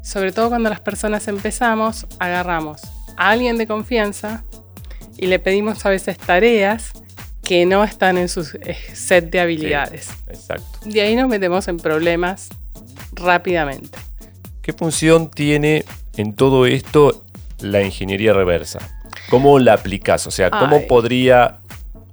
sobre 0.02 0.32
todo 0.34 0.50
cuando 0.50 0.70
las 0.70 0.82
personas 0.82 1.28
empezamos, 1.30 2.06
agarramos 2.20 2.82
a 3.16 3.30
alguien 3.30 3.58
de 3.58 3.68
confianza 3.68 4.44
y 5.18 5.28
le 5.28 5.40
pedimos 5.40 5.86
a 5.86 5.90
veces 5.90 6.18
tareas 6.18 6.92
que 7.44 7.66
no 7.66 7.86
están 7.86 8.18
en 8.18 8.28
su 8.28 8.42
eh, 8.62 8.76
set 8.94 9.30
de 9.32 9.40
habilidades. 9.40 10.10
Exacto. 10.28 10.66
De 10.84 11.00
ahí 11.00 11.16
nos 11.16 11.30
metemos 11.30 11.68
en 11.70 11.78
problemas 11.78 12.50
rápidamente. 13.14 13.98
¿Qué 14.68 14.74
función 14.74 15.32
tiene 15.32 15.86
en 16.18 16.36
todo 16.36 16.66
esto 16.66 17.24
la 17.62 17.84
ingeniería 17.84 18.34
reversa? 18.34 18.80
¿Cómo 19.30 19.60
la 19.60 19.72
aplicás? 19.72 20.28
O 20.28 20.32
sea, 20.32 20.52
¿cómo 20.52 20.76
Ay. 20.76 20.86
podría 20.90 21.60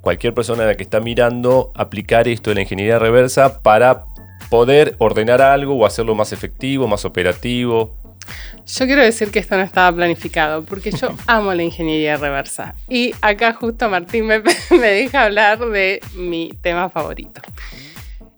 cualquier 0.01 0.35
persona 0.35 0.73
que 0.77 0.85
está 0.85 1.01
mirando 1.01 1.73
aplicar 1.75 2.29
esto 2.29 2.51
de 2.51 2.55
la 2.55 2.61
ingeniería 2.61 3.01
reversa 3.01 3.61
para 3.61 4.05
poder 4.51 4.95
ordenar 4.99 5.43
algo 5.43 5.75
o 5.75 5.85
hacerlo 5.85 6.15
más 6.15 6.33
efectivo, 6.33 6.87
más 6.87 7.05
operativo? 7.05 7.93
Yo 8.65 8.87
quiero 8.87 9.03
decir 9.03 9.33
que 9.33 9.41
esto 9.41 9.57
no 9.57 9.65
estaba 9.65 9.97
planificado, 9.97 10.63
porque 10.63 10.93
yo 10.93 11.09
amo 11.27 11.53
la 11.55 11.65
ingeniería 11.65 12.19
reversa. 12.19 12.77
Y 12.89 13.17
acá 13.21 13.55
justo 13.55 13.91
Martín 13.91 14.27
me, 14.27 14.39
me 14.71 14.91
deja 14.91 15.25
hablar 15.25 15.59
de 15.59 16.01
mi 16.15 16.53
tema 16.63 16.89
favorito. 16.89 17.41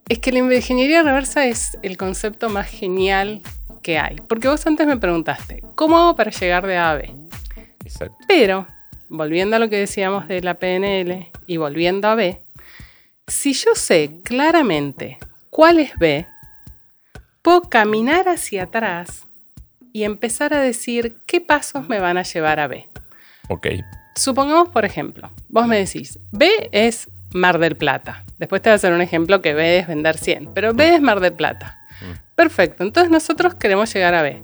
Es 0.09 0.21
que 0.21 0.33
la 0.33 0.39
ingeniería 0.39 1.03
reversa 1.03 1.45
es 1.45 1.77
el 1.83 1.99
concepto 1.99 2.49
más 2.49 2.67
genial 2.67 3.43
que 3.87 4.01
hay. 4.01 4.17
Porque 4.17 4.49
vos 4.49 4.67
antes 4.67 4.85
me 4.85 4.97
preguntaste, 4.97 5.63
¿cómo 5.77 5.97
hago 5.97 6.17
para 6.17 6.33
llegar 6.33 6.67
de 6.67 6.77
A 6.77 6.91
a 6.91 6.95
B? 6.97 7.15
Exacto. 7.85 8.17
Pero, 8.27 8.67
volviendo 9.09 9.55
a 9.55 9.59
lo 9.61 9.71
que 9.71 9.77
decíamos 9.77 10.27
de 10.27 10.41
la 10.41 10.55
PNL 10.55 11.31
y 11.47 11.57
volviendo 11.57 12.09
a 12.09 12.17
B, 12.17 12.43
si 13.29 13.53
yo 13.53 13.77
sé 13.77 14.11
claramente 14.25 15.19
cuál 15.51 15.79
es 15.79 15.97
B, 16.01 16.27
puedo 17.43 17.63
caminar 17.63 18.29
hacia 18.29 18.65
atrás 18.65 19.25
y 19.93 20.03
empezar 20.03 20.53
a 20.53 20.61
decir 20.61 21.19
qué 21.25 21.41
pasos 21.41 21.89
me 21.89 22.01
van 22.01 22.19
a 22.19 22.25
llevar 22.25 22.59
a 22.59 22.67
B. 22.67 22.89
Ok. 23.49 23.69
Supongamos, 24.17 24.71
por 24.71 24.85
ejemplo, 24.85 25.31
vos 25.49 25.69
me 25.69 25.79
decís, 25.79 26.19
B 26.33 26.71
es 26.73 27.09
Mar 27.33 27.61
del 27.61 27.77
Plata. 27.77 28.25
Después 28.39 28.63
te 28.63 28.69
voy 28.69 28.73
a 28.73 28.77
hacer 28.77 28.93
un 28.93 29.01
ejemplo 29.01 29.43
que 29.43 29.55
B 29.55 29.79
es 29.79 29.87
vender 29.87 30.19
100, 30.19 30.55
pero 30.55 30.75
B 30.75 30.93
es 30.93 31.01
Mar 31.01 31.21
del 31.21 31.35
Plata. 31.35 31.79
Perfecto, 32.37 32.85
entonces 32.85 33.11
nosotros 33.11 33.55
queremos 33.55 33.93
llegar 33.93 34.15
a 34.15 34.23
B. 34.23 34.43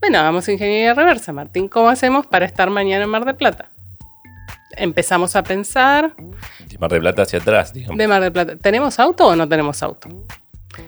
Bueno, 0.00 0.18
hagamos 0.18 0.48
ingeniería 0.48 0.94
reversa, 0.94 1.32
Martín. 1.32 1.68
¿Cómo 1.68 1.88
hacemos 1.88 2.26
para 2.26 2.46
estar 2.46 2.68
mañana 2.70 3.04
en 3.04 3.10
Mar 3.10 3.24
del 3.24 3.36
Plata? 3.36 3.70
Empezamos 4.76 5.36
a 5.36 5.44
pensar 5.44 6.14
De 6.68 6.78
Mar 6.78 6.90
de 6.90 7.00
Plata 7.00 7.22
hacia 7.22 7.38
atrás, 7.38 7.72
digamos. 7.72 7.96
de 7.96 8.08
Mar 8.08 8.20
del 8.22 8.32
Plata. 8.32 8.56
¿Tenemos 8.56 8.98
auto 8.98 9.28
o 9.28 9.36
no 9.36 9.48
tenemos 9.48 9.82
auto? 9.82 10.08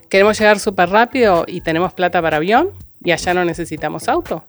¿Queremos 0.09 0.39
llegar 0.39 0.59
súper 0.59 0.89
rápido 0.89 1.45
y 1.47 1.61
tenemos 1.61 1.93
plata 1.93 2.21
para 2.21 2.39
avión 2.39 2.71
y 3.05 3.13
allá 3.13 3.35
no 3.35 3.45
necesitamos 3.45 4.09
auto? 4.09 4.45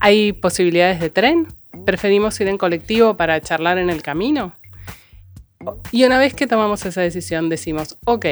¿Hay 0.00 0.32
posibilidades 0.32 1.00
de 1.00 1.10
tren? 1.10 1.48
¿Preferimos 1.86 2.38
ir 2.40 2.48
en 2.48 2.58
colectivo 2.58 3.16
para 3.16 3.40
charlar 3.40 3.78
en 3.78 3.90
el 3.90 4.02
camino? 4.02 4.52
Y 5.90 6.04
una 6.04 6.18
vez 6.18 6.34
que 6.34 6.46
tomamos 6.46 6.84
esa 6.84 7.00
decisión 7.00 7.48
decimos, 7.48 7.96
ok, 8.04 8.26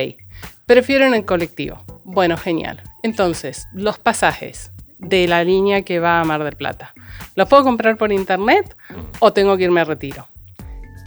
prefiero 0.67 1.07
en 1.07 1.15
el 1.15 1.25
colectivo. 1.25 1.83
Bueno, 2.05 2.37
genial. 2.37 2.83
Entonces, 3.07 3.69
los 3.73 4.01
pasajes 4.01 4.73
de 4.99 5.29
la 5.29 5.45
línea 5.45 5.83
que 5.83 6.01
va 6.01 6.21
a 6.21 6.25
Mar 6.25 6.43
del 6.43 6.57
Plata, 6.57 6.93
¿los 7.37 7.49
puedo 7.49 7.63
comprar 7.63 7.97
por 7.97 8.11
internet 8.11 8.77
o 9.21 9.33
tengo 9.33 9.57
que 9.57 9.63
irme 9.63 9.81
a 9.81 9.85
retiro? 9.85 10.27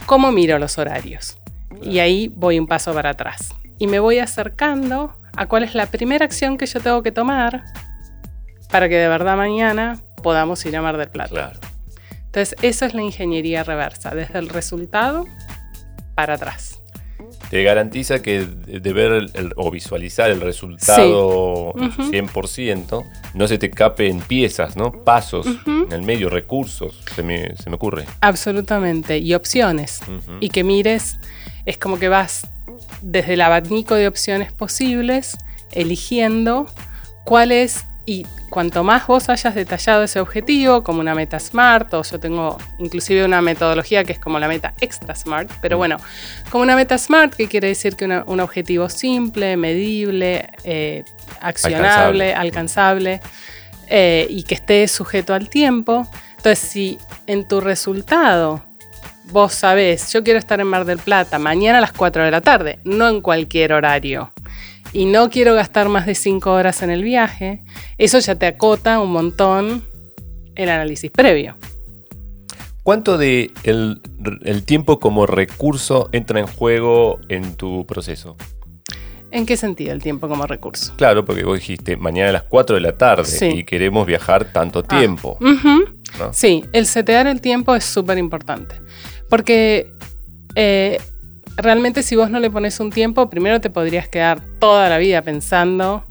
¿Cómo 0.06 0.32
miro 0.32 0.58
los 0.58 0.78
horarios? 0.78 1.36
Y 1.82 1.98
ahí 1.98 2.32
voy 2.34 2.58
un 2.58 2.66
paso 2.66 2.94
para 2.94 3.10
atrás. 3.10 3.54
Y 3.76 3.86
me 3.86 4.00
voy 4.00 4.18
acercando 4.18 5.14
a 5.36 5.44
cuál 5.44 5.62
es 5.62 5.74
la 5.74 5.84
primera 5.90 6.24
acción 6.24 6.56
que 6.56 6.64
yo 6.64 6.80
tengo 6.80 7.02
que 7.02 7.12
tomar 7.12 7.64
para 8.70 8.88
que 8.88 8.96
de 8.96 9.08
verdad 9.08 9.36
mañana 9.36 10.00
podamos 10.22 10.64
ir 10.64 10.74
a 10.78 10.80
Mar 10.80 10.96
del 10.96 11.10
Plata. 11.10 11.28
Claro. 11.28 11.60
Entonces, 12.24 12.56
eso 12.62 12.86
es 12.86 12.94
la 12.94 13.02
ingeniería 13.02 13.62
reversa, 13.62 14.14
desde 14.14 14.38
el 14.38 14.48
resultado 14.48 15.26
para 16.14 16.34
atrás. 16.34 16.79
Te 17.50 17.62
garantiza 17.64 18.22
que 18.22 18.46
de 18.46 18.92
ver 18.92 19.10
el- 19.12 19.30
el- 19.34 19.52
o 19.56 19.70
visualizar 19.72 20.30
el 20.30 20.40
resultado 20.40 21.74
Sí. 21.76 21.84
Ujú. 21.84 22.10
100%, 22.10 23.04
no 23.34 23.48
se 23.48 23.58
te 23.58 23.66
escape 23.66 24.08
en 24.08 24.20
piezas, 24.20 24.76
¿no? 24.76 24.92
Pasos 24.92 25.46
en 25.66 25.92
el 25.92 26.02
medio, 26.02 26.30
recursos, 26.30 27.00
se 27.14 27.22
me, 27.24 27.56
se 27.56 27.68
me 27.68 27.76
ocurre. 27.76 28.04
Absolutamente. 28.20 29.18
Y 29.18 29.34
opciones. 29.34 30.00
Y 30.40 30.50
que 30.50 30.62
mires, 30.64 31.18
es 31.66 31.76
como 31.76 31.98
que 31.98 32.08
vas 32.08 32.46
desde 33.02 33.34
el 33.34 33.40
abanico 33.40 33.94
de 33.96 34.06
opciones 34.06 34.52
posibles, 34.52 35.36
eligiendo 35.72 36.66
cuál 37.24 37.50
es, 37.52 37.84
y 38.12 38.26
cuanto 38.48 38.82
más 38.82 39.06
vos 39.06 39.28
hayas 39.28 39.54
detallado 39.54 40.02
ese 40.02 40.18
objetivo, 40.18 40.82
como 40.82 40.98
una 40.98 41.14
meta 41.14 41.38
SMART, 41.38 41.94
o 41.94 42.02
yo 42.02 42.18
tengo 42.18 42.58
inclusive 42.78 43.24
una 43.24 43.40
metodología 43.40 44.02
que 44.02 44.12
es 44.12 44.18
como 44.18 44.40
la 44.40 44.48
meta 44.48 44.74
extra 44.80 45.14
SMART, 45.14 45.48
pero 45.60 45.76
bueno, 45.76 45.96
como 46.50 46.64
una 46.64 46.74
meta 46.74 46.98
SMART, 46.98 47.34
que 47.34 47.46
quiere 47.46 47.68
decir 47.68 47.94
que 47.94 48.06
una- 48.06 48.24
un 48.26 48.40
objetivo 48.40 48.88
simple, 48.88 49.56
medible, 49.56 50.48
eh, 50.64 51.04
accionable, 51.40 52.34
alcanzable, 52.34 53.20
eh, 53.88 54.26
y 54.28 54.42
que 54.42 54.54
esté 54.56 54.88
sujeto 54.88 55.32
al 55.34 55.48
tiempo. 55.48 56.08
Entonces, 56.36 56.58
si 56.58 56.98
en 57.28 57.46
tu 57.46 57.60
resultado 57.60 58.64
vos 59.30 59.52
sabés, 59.54 60.12
yo 60.12 60.24
quiero 60.24 60.38
estar 60.40 60.58
en 60.60 60.66
Mar 60.66 60.84
del 60.84 60.98
Plata 60.98 61.38
mañana 61.38 61.78
a 61.78 61.80
las 61.80 61.92
4 61.92 62.24
de 62.24 62.30
la 62.32 62.40
tarde, 62.40 62.80
no 62.84 63.08
en 63.08 63.20
cualquier 63.20 63.72
horario, 63.72 64.32
y 64.92 65.06
no 65.06 65.30
quiero 65.30 65.54
gastar 65.54 65.88
más 65.88 66.06
de 66.06 66.14
5 66.14 66.50
horas 66.52 66.82
en 66.82 66.90
el 66.90 67.02
viaje, 67.04 67.62
eso 67.98 68.18
ya 68.18 68.34
te 68.34 68.46
acota 68.46 68.98
un 69.00 69.12
montón 69.12 69.84
el 70.56 70.68
análisis 70.68 71.10
previo. 71.10 71.56
¿Cuánto 72.82 73.18
de 73.18 73.50
el, 73.62 74.00
el 74.44 74.64
tiempo 74.64 74.98
como 74.98 75.26
recurso 75.26 76.08
entra 76.12 76.40
en 76.40 76.46
juego 76.46 77.20
en 77.28 77.54
tu 77.54 77.84
proceso? 77.86 78.36
¿En 79.32 79.46
qué 79.46 79.56
sentido 79.56 79.92
el 79.92 80.02
tiempo 80.02 80.26
como 80.28 80.44
recurso? 80.46 80.92
Claro, 80.96 81.24
porque 81.24 81.44
vos 81.44 81.58
dijiste 81.58 81.96
mañana 81.96 82.30
a 82.30 82.32
las 82.32 82.42
4 82.44 82.74
de 82.74 82.80
la 82.80 82.96
tarde 82.98 83.26
Sí. 83.26 83.46
y 83.46 83.64
queremos 83.64 84.06
viajar 84.06 84.52
tanto 84.52 84.82
Ah. 84.88 84.98
tiempo. 84.98 85.38
¿no? 86.18 86.32
Sí, 86.32 86.64
el 86.72 86.86
setear 86.86 87.28
el 87.28 87.40
tiempo 87.40 87.76
es 87.76 87.84
súper 87.84 88.18
importante. 88.18 88.74
Porque 89.28 89.92
eh, 90.56 90.98
realmente 91.56 92.02
si 92.02 92.16
vos 92.16 92.30
no 92.30 92.40
le 92.40 92.50
pones 92.50 92.80
un 92.80 92.90
tiempo, 92.90 93.30
primero 93.30 93.60
te 93.60 93.70
podrías 93.70 94.08
quedar 94.08 94.40
toda 94.58 94.88
la 94.88 94.98
vida 94.98 95.22
pensando, 95.22 96.04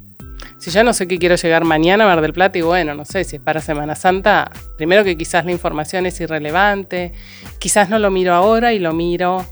si 0.60 0.72
yo 0.72 0.84
no 0.84 0.92
sé 0.94 1.08
qué 1.08 1.18
quiero 1.18 1.36
llegar 1.36 1.64
mañana 1.64 2.04
a 2.04 2.08
Mar 2.08 2.22
del 2.22 2.34
Plata 2.34 2.58
y 2.58 2.62
bueno, 2.62 2.94
no 2.94 3.06
sé 3.06 3.24
si 3.24 3.38
es 3.38 3.42
para 3.42 3.62
Semana 3.62 3.96
Santa, 3.96 4.52
primero 4.78 5.06
que 5.06 5.18
quizás 5.18 5.46
la 5.46 5.52
información 5.52 6.06
es 6.06 6.20
irrelevante, 6.20 7.14
quizás 7.60 7.90
no 7.90 7.98
lo 7.98 8.12
miro 8.12 8.34
ahora 8.34 8.74
y 8.74 8.80
lo 8.80 8.94
miro 8.94 9.46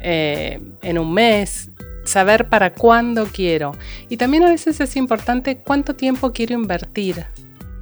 eh, 0.00 0.60
en 0.82 0.98
un 0.98 1.14
mes. 1.14 1.70
Saber 2.04 2.48
para 2.48 2.72
cuándo 2.72 3.26
quiero. 3.26 3.72
Y 4.08 4.16
también 4.16 4.42
a 4.42 4.48
veces 4.48 4.80
es 4.80 4.96
importante 4.96 5.58
cuánto 5.58 5.94
tiempo 5.94 6.32
quiero 6.32 6.54
invertir 6.54 7.26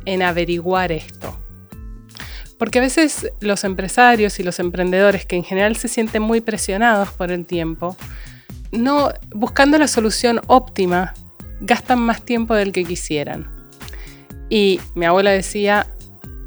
en 0.04 0.22
averiguar 0.22 0.90
esto. 0.90 1.38
Porque 2.58 2.78
a 2.78 2.82
veces 2.82 3.30
los 3.40 3.64
empresarios 3.64 4.40
y 4.40 4.42
los 4.42 4.58
emprendedores 4.58 5.26
que 5.26 5.36
en 5.36 5.44
general 5.44 5.76
se 5.76 5.88
sienten 5.88 6.22
muy 6.22 6.40
presionados 6.40 7.10
por 7.10 7.30
el 7.30 7.44
tiempo, 7.44 7.96
no 8.72 9.12
buscando 9.34 9.78
la 9.78 9.88
solución 9.88 10.40
óptima, 10.46 11.14
gastan 11.60 11.98
más 12.00 12.22
tiempo 12.22 12.54
del 12.54 12.72
que 12.72 12.84
quisieran. 12.84 13.48
Y 14.48 14.80
mi 14.94 15.06
abuela 15.06 15.30
decía, 15.30 15.86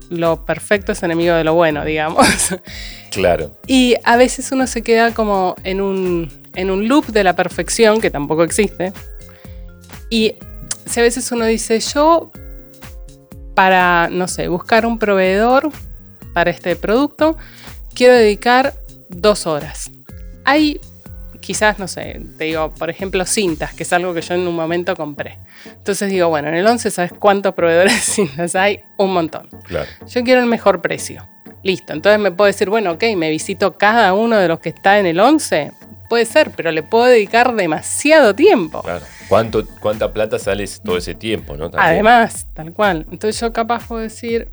lo 0.10 0.46
perfecto 0.46 0.92
es 0.92 1.04
enemigo 1.04 1.36
de 1.36 1.44
lo 1.44 1.54
bueno, 1.54 1.86
digamos. 1.86 2.28
Claro. 3.12 3.58
y 3.66 3.96
a 4.04 4.18
veces 4.18 4.52
uno 4.52 4.68
se 4.68 4.84
queda 4.84 5.16
como 5.16 5.56
en 5.64 5.82
un, 5.82 6.30
en 6.54 6.70
un 6.70 6.88
loop 6.88 7.08
de 7.08 7.24
la 7.24 7.36
perfección, 7.36 8.02
que 8.02 8.12
tampoco 8.12 8.44
existe. 8.44 8.94
Y 10.12 10.36
si 10.86 11.00
a 11.00 11.04
veces 11.04 11.32
uno 11.32 11.46
dice, 11.46 11.80
yo 11.80 12.32
para, 13.56 14.10
no 14.12 14.28
sé, 14.28 14.48
buscar 14.48 14.86
un 14.86 15.00
proveedor 15.00 15.72
para 16.34 16.50
este 16.50 16.76
producto, 16.76 17.38
quiero 17.94 18.16
dedicar 18.16 18.74
dos 19.10 19.48
horas. 19.48 19.92
Hay 20.46 20.80
quizás, 21.40 21.80
no 21.80 21.88
sé, 21.88 22.22
te 22.38 22.46
digo, 22.46 22.74
por 22.74 22.90
ejemplo, 22.90 23.26
cintas, 23.26 23.74
que 23.74 23.84
es 23.84 23.94
algo 23.94 24.14
que 24.14 24.22
yo 24.22 24.34
en 24.36 24.48
un 24.48 24.56
momento 24.56 24.96
compré. 24.96 25.40
Entonces 25.66 26.10
digo, 26.10 26.30
bueno, 26.30 26.50
en 26.50 26.56
el 26.56 26.68
11, 26.68 26.92
¿sabes 26.92 27.14
cuántos 27.18 27.54
proveedores 27.54 27.94
de 27.94 28.00
cintas 28.00 28.56
hay? 28.56 28.82
Un 28.98 29.14
montón. 29.14 29.48
Claro. 29.64 29.90
Yo 30.08 30.24
quiero 30.24 30.42
el 30.42 30.48
mejor 30.48 30.82
precio. 30.82 31.28
Listo. 31.64 31.94
Entonces 31.94 32.20
me 32.20 32.32
puedo 32.32 32.48
decir, 32.48 32.70
bueno, 32.70 32.92
ok, 32.92 33.04
me 33.18 33.30
visito 33.30 33.78
cada 33.78 34.14
uno 34.14 34.38
de 34.38 34.48
los 34.48 34.60
que 34.60 34.70
está 34.70 35.00
en 35.00 35.06
el 35.06 35.20
11. 35.20 35.72
Puede 36.08 36.26
ser, 36.26 36.52
pero 36.52 36.72
le 36.72 36.84
puedo 36.84 37.06
dedicar 37.06 37.54
demasiado 37.56 38.34
tiempo. 38.34 38.82
Claro. 38.82 39.06
¿Cuánto, 39.28 39.68
¿Cuánta 39.80 40.12
plata 40.12 40.40
sale 40.40 40.66
todo 40.84 40.98
ese 40.98 41.16
tiempo, 41.16 41.56
no? 41.56 41.70
También. 41.70 41.94
Además, 41.94 42.48
tal 42.54 42.74
cual. 42.74 43.06
Entonces 43.12 43.40
yo 43.40 43.54
capaz 43.54 43.88
puedo 43.88 44.02
decir, 44.02 44.50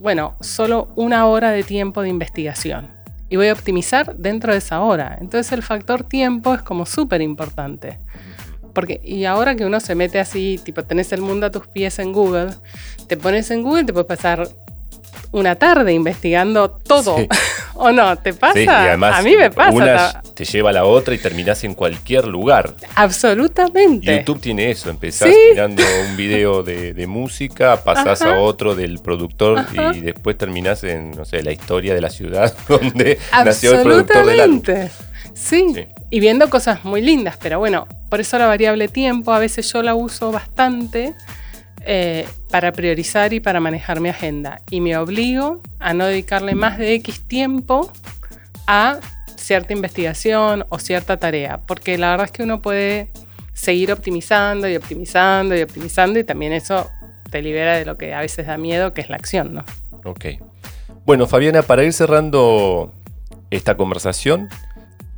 bueno, 0.00 0.34
solo 0.40 0.88
una 0.96 1.26
hora 1.26 1.50
de 1.50 1.62
tiempo 1.62 2.02
de 2.02 2.08
investigación. 2.08 2.88
Y 3.28 3.36
voy 3.36 3.48
a 3.48 3.52
optimizar 3.52 4.16
dentro 4.16 4.52
de 4.52 4.58
esa 4.58 4.80
hora. 4.80 5.18
Entonces 5.20 5.52
el 5.52 5.62
factor 5.62 6.04
tiempo 6.04 6.54
es 6.54 6.62
como 6.62 6.86
súper 6.86 7.20
importante. 7.20 7.98
Porque, 8.72 9.00
y 9.04 9.24
ahora 9.24 9.54
que 9.56 9.66
uno 9.66 9.78
se 9.78 9.94
mete 9.94 10.18
así, 10.18 10.58
tipo, 10.64 10.82
tenés 10.84 11.12
el 11.12 11.20
mundo 11.20 11.46
a 11.46 11.50
tus 11.50 11.66
pies 11.66 11.98
en 11.98 12.12
Google, 12.12 12.54
te 13.08 13.16
pones 13.16 13.50
en 13.50 13.62
Google, 13.62 13.84
te 13.84 13.92
puedes 13.92 14.08
pasar 14.08 14.48
una 15.32 15.54
tarde 15.56 15.92
investigando 15.92 16.70
todo. 16.70 17.16
Sí. 17.18 17.28
¿O 17.82 17.90
no? 17.92 18.16
¿Te 18.18 18.34
pasa? 18.34 18.54
Sí, 18.54 18.64
y 18.64 18.68
además, 18.68 19.18
a 19.18 19.22
mí 19.22 19.36
me 19.36 19.50
pasa. 19.50 19.72
Una 19.72 20.22
te 20.34 20.44
lleva 20.44 20.70
a 20.70 20.72
la 20.72 20.84
otra 20.84 21.14
y 21.14 21.18
terminás 21.18 21.64
en 21.64 21.74
cualquier 21.74 22.26
lugar. 22.26 22.74
Absolutamente. 22.94 24.18
YouTube 24.18 24.40
tiene 24.40 24.70
eso, 24.70 24.90
empezás 24.90 25.28
Sí. 25.30 25.36
mirando 25.50 25.82
un 26.08 26.16
video 26.16 26.62
de, 26.62 26.92
de 26.94 27.06
música, 27.06 27.82
pasás 27.82 28.22
Ajá. 28.22 28.34
a 28.36 28.40
otro 28.40 28.74
del 28.74 28.98
productor 29.00 29.58
Ajá. 29.60 29.92
y 29.94 30.00
después 30.00 30.36
terminás 30.36 30.84
en, 30.84 31.12
no 31.12 31.24
sé, 31.24 31.42
la 31.42 31.52
historia 31.52 31.94
de 31.94 32.00
la 32.00 32.10
ciudad 32.10 32.54
donde 32.68 33.18
nació 33.32 33.74
el 33.74 33.82
productor 33.82 34.26
del 34.26 34.40
álbum. 34.40 34.62
Sí. 35.34 35.72
Sí. 35.74 35.86
Y 36.10 36.20
viendo 36.20 36.50
cosas 36.50 36.84
muy 36.84 37.00
lindas, 37.02 37.36
pero 37.40 37.58
bueno, 37.58 37.86
por 38.10 38.20
eso 38.20 38.36
la 38.38 38.46
variable 38.46 38.88
tiempo 38.88 39.32
a 39.32 39.38
veces 39.38 39.72
yo 39.72 39.82
la 39.82 39.94
uso 39.94 40.32
bastante 40.32 41.14
eh, 41.86 42.26
para 42.50 42.72
priorizar 42.72 43.32
y 43.32 43.40
para 43.40 43.60
manejar 43.60 44.00
mi 44.00 44.08
agenda. 44.08 44.60
Y 44.70 44.80
me 44.80 44.96
obligo 44.96 45.60
a 45.78 45.94
no 45.94 46.06
dedicarle 46.06 46.54
más 46.54 46.78
de 46.78 46.94
X 46.94 47.22
tiempo 47.26 47.90
a 48.66 48.98
cierta 49.36 49.72
investigación 49.72 50.64
o 50.68 50.78
cierta 50.78 51.18
tarea, 51.18 51.60
porque 51.66 51.98
la 51.98 52.10
verdad 52.10 52.26
es 52.26 52.32
que 52.32 52.42
uno 52.42 52.60
puede 52.60 53.08
seguir 53.52 53.92
optimizando 53.92 54.68
y 54.68 54.76
optimizando 54.76 55.56
y 55.56 55.62
optimizando 55.62 56.18
y 56.18 56.24
también 56.24 56.52
eso 56.52 56.88
te 57.30 57.42
libera 57.42 57.76
de 57.76 57.84
lo 57.84 57.96
que 57.96 58.14
a 58.14 58.20
veces 58.20 58.46
da 58.46 58.58
miedo, 58.58 58.94
que 58.94 59.00
es 59.00 59.10
la 59.10 59.16
acción, 59.16 59.54
¿no? 59.54 59.64
Ok. 60.04 60.26
Bueno, 61.04 61.26
Fabiana, 61.26 61.62
para 61.62 61.84
ir 61.84 61.92
cerrando 61.92 62.92
esta 63.50 63.76
conversación, 63.76 64.48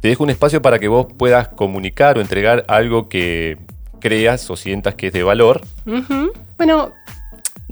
te 0.01 0.09
dejo 0.09 0.25
un 0.25 0.31
espacio 0.31 0.62
para 0.62 0.79
que 0.79 0.88
vos 0.88 1.07
puedas 1.16 1.48
comunicar 1.48 2.18
o 2.18 2.20
entregar 2.20 2.64
algo 2.68 3.09
que 3.09 3.59
creas 4.01 4.51
o 4.51 4.57
sientas 4.57 4.94
que 4.94 5.09
es 5.09 5.12
de 5.12 5.22
valor. 5.22 5.62
Ujú. 5.87 6.33
Bueno, 6.64 6.92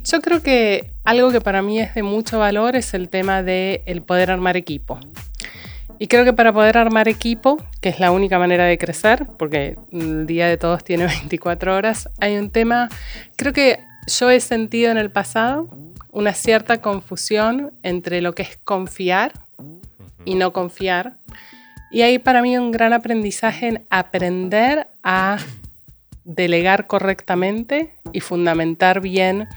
yo 0.03 0.20
creo 0.20 0.42
que 0.42 0.90
algo 1.05 1.31
que 1.31 1.40
para 1.40 1.62
mí 1.62 1.79
es 1.79 1.94
de 1.94 2.03
mucho 2.03 2.40
valor 2.40 2.74
es 2.74 2.92
el 2.92 3.09
tema 3.09 3.40
de 3.40 3.85
el 3.87 4.03
poder 4.03 4.33
armar 4.33 4.57
equipo. 4.57 4.98
Y 6.00 6.09
creo 6.09 6.24
que 6.24 6.33
para 6.33 6.53
poder 6.53 6.76
armar 6.76 7.07
equipo, 7.07 7.64
que 7.81 7.90
es 7.90 8.00
la 8.00 8.11
única 8.11 8.40
manera 8.40 8.64
de 8.64 8.79
crecer, 8.79 9.29
porque 9.38 9.79
el 9.92 10.26
día 10.26 10.48
de 10.48 10.57
todos 10.57 10.83
tiene 10.83 11.07
24 11.20 11.76
horas, 11.76 12.09
hay 12.18 12.37
un 12.37 12.50
tema, 12.50 12.88
creo 13.37 13.53
que 13.53 13.79
yo 14.09 14.29
he 14.29 14.40
sentido 14.40 14.90
en 14.90 14.98
el 14.98 15.12
pasado 15.12 15.68
una 16.11 16.35
cierta 16.35 16.81
confusión 16.81 17.72
entre 17.85 18.20
lo 18.20 18.35
que 18.35 18.42
es 18.42 18.57
confiar 18.64 19.35
y 20.24 20.35
no 20.35 20.53
confiar. 20.53 21.14
Y 21.92 22.03
hay 22.03 22.18
para 22.18 22.42
mí 22.42 22.59
un 22.59 22.72
gran 22.72 22.92
aprendizaje 22.92 23.68
en 23.68 23.85
aprender 23.88 24.88
a 25.05 25.38
delegar 26.24 26.87
correctamente 26.87 27.94
y 28.12 28.20
fundamentar 28.20 29.00
bien 29.00 29.48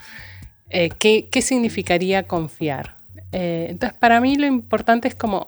eh, 0.69 0.89
qué, 0.97 1.27
qué 1.31 1.41
significaría 1.41 2.23
confiar. 2.23 2.95
Eh, 3.31 3.67
entonces, 3.69 3.97
para 3.97 4.21
mí 4.21 4.35
lo 4.35 4.45
importante 4.45 5.07
es 5.07 5.15
como 5.15 5.47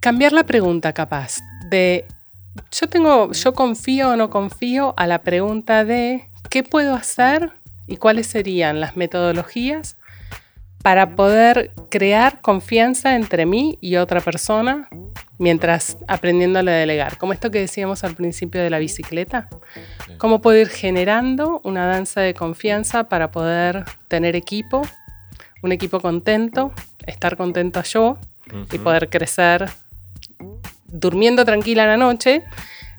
cambiar 0.00 0.32
la 0.32 0.44
pregunta 0.44 0.92
capaz 0.92 1.38
de 1.68 2.04
yo 2.72 2.88
tengo, 2.88 3.32
yo 3.32 3.54
confío 3.54 4.10
o 4.10 4.16
no 4.16 4.30
confío 4.30 4.94
a 4.96 5.06
la 5.06 5.22
pregunta 5.22 5.84
de 5.84 6.28
qué 6.48 6.62
puedo 6.62 6.94
hacer 6.94 7.50
y 7.86 7.96
cuáles 7.96 8.26
serían 8.26 8.80
las 8.80 8.96
metodologías 8.96 9.96
para 10.86 11.16
poder 11.16 11.72
crear 11.90 12.40
confianza 12.40 13.16
entre 13.16 13.44
mí 13.44 13.76
y 13.80 13.96
otra 13.96 14.20
persona 14.20 14.88
mientras 15.36 15.96
aprendiéndole 16.06 16.70
a 16.70 16.76
delegar. 16.76 17.18
Como 17.18 17.32
esto 17.32 17.50
que 17.50 17.58
decíamos 17.58 18.04
al 18.04 18.14
principio 18.14 18.62
de 18.62 18.70
la 18.70 18.78
bicicleta. 18.78 19.48
Cómo 20.18 20.40
puedo 20.40 20.56
ir 20.60 20.68
generando 20.68 21.60
una 21.64 21.86
danza 21.86 22.20
de 22.20 22.34
confianza 22.34 23.08
para 23.08 23.32
poder 23.32 23.84
tener 24.06 24.36
equipo, 24.36 24.82
un 25.60 25.72
equipo 25.72 25.98
contento, 25.98 26.70
estar 27.04 27.36
contento 27.36 27.82
yo 27.82 28.16
y 28.72 28.78
poder 28.78 29.10
crecer 29.10 29.68
durmiendo 30.86 31.44
tranquila 31.44 31.82
en 31.82 31.88
la 31.88 31.96
noche, 31.96 32.44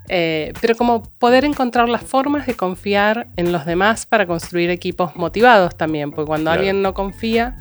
eh, 0.10 0.52
pero 0.60 0.76
como 0.76 1.04
poder 1.04 1.46
encontrar 1.46 1.88
las 1.88 2.04
formas 2.04 2.48
de 2.48 2.54
confiar 2.54 3.28
en 3.38 3.54
los 3.54 3.66
demás 3.66 4.06
para 4.06 4.26
construir 4.28 4.72
equipos 4.72 5.16
motivados 5.16 5.78
también, 5.78 6.12
porque 6.12 6.28
cuando 6.28 6.50
Claro. 6.50 6.60
alguien 6.60 6.82
no 6.82 6.94
confía, 6.94 7.58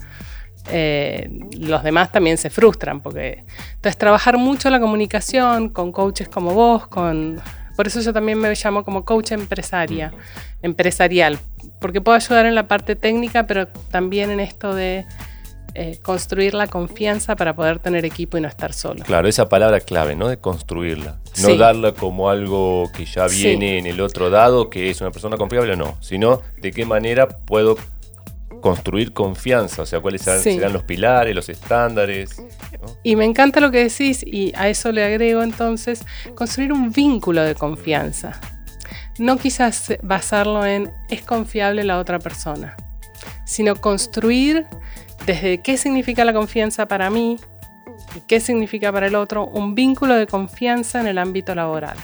eh, 0.70 1.28
los 1.58 1.82
demás 1.82 2.10
también 2.12 2.38
se 2.38 2.50
frustran, 2.50 3.00
porque 3.00 3.44
entonces 3.74 3.96
trabajar 3.96 4.36
mucho 4.38 4.70
la 4.70 4.80
comunicación 4.80 5.68
con 5.68 5.92
coaches 5.92 6.28
como 6.28 6.54
vos, 6.54 6.86
con 6.86 7.40
por 7.76 7.86
eso 7.86 8.00
yo 8.00 8.12
también 8.12 8.38
me 8.38 8.52
llamo 8.54 8.84
como 8.84 9.04
coach 9.04 9.32
empresaria, 9.32 10.10
empresarial, 10.62 11.38
porque 11.80 12.00
puedo 12.00 12.16
ayudar 12.16 12.46
en 12.46 12.54
la 12.54 12.68
parte 12.68 12.96
técnica, 12.96 13.46
pero 13.46 13.66
también 13.68 14.30
en 14.30 14.40
esto 14.40 14.74
de 14.74 15.04
eh, 15.74 15.98
construir 16.02 16.54
la 16.54 16.68
confianza 16.68 17.36
para 17.36 17.54
poder 17.54 17.78
tener 17.78 18.06
equipo 18.06 18.38
y 18.38 18.40
no 18.40 18.48
estar 18.48 18.72
solo. 18.72 19.04
Claro, 19.04 19.28
esa 19.28 19.50
palabra 19.50 19.80
clave, 19.80 20.16
¿no? 20.16 20.28
De 20.28 20.38
construirla. 20.38 21.16
No 21.42 21.48
Sí. 21.48 21.58
darla 21.58 21.92
como 21.92 22.30
algo 22.30 22.90
que 22.96 23.04
ya 23.04 23.28
Sí. 23.28 23.42
viene 23.42 23.76
en 23.76 23.86
el 23.86 24.00
otro 24.00 24.30
dado, 24.30 24.70
que 24.70 24.88
es 24.88 25.02
una 25.02 25.10
persona 25.10 25.36
confiable, 25.36 25.76
no. 25.76 25.98
Sino 26.00 26.40
de 26.62 26.72
qué 26.72 26.86
manera 26.86 27.28
puedo 27.28 27.76
construir 28.60 29.12
confianza, 29.12 29.82
o 29.82 29.86
sea, 29.86 30.00
cuáles 30.00 30.22
serán, 30.22 30.40
Sí. 30.40 30.54
serán 30.54 30.72
los 30.72 30.82
pilares, 30.84 31.34
los 31.34 31.48
estándares. 31.48 32.38
¿no? 32.38 32.96
Y 33.02 33.16
me 33.16 33.24
encanta 33.24 33.60
lo 33.60 33.70
que 33.70 33.84
decís 33.88 34.22
y 34.26 34.52
a 34.56 34.68
eso 34.68 34.92
le 34.92 35.04
agrego 35.04 35.42
entonces 35.42 36.04
construir 36.34 36.72
un 36.72 36.90
vínculo 36.92 37.42
de 37.42 37.54
confianza. 37.54 38.40
No 39.18 39.38
quizás 39.38 39.94
basarlo 40.02 40.66
en 40.66 40.90
es 41.08 41.22
confiable 41.22 41.84
la 41.84 41.98
otra 41.98 42.18
persona, 42.18 42.76
sino 43.44 43.76
construir 43.76 44.66
desde 45.24 45.62
qué 45.62 45.76
significa 45.76 46.24
la 46.24 46.32
confianza 46.32 46.86
para 46.86 47.08
mí 47.10 47.38
y 48.14 48.20
qué 48.28 48.40
significa 48.40 48.92
para 48.92 49.06
el 49.06 49.14
otro 49.14 49.46
un 49.46 49.74
vínculo 49.74 50.14
de 50.14 50.26
confianza 50.26 51.00
en 51.00 51.06
el 51.06 51.18
ámbito 51.18 51.54
laboral. 51.54 51.96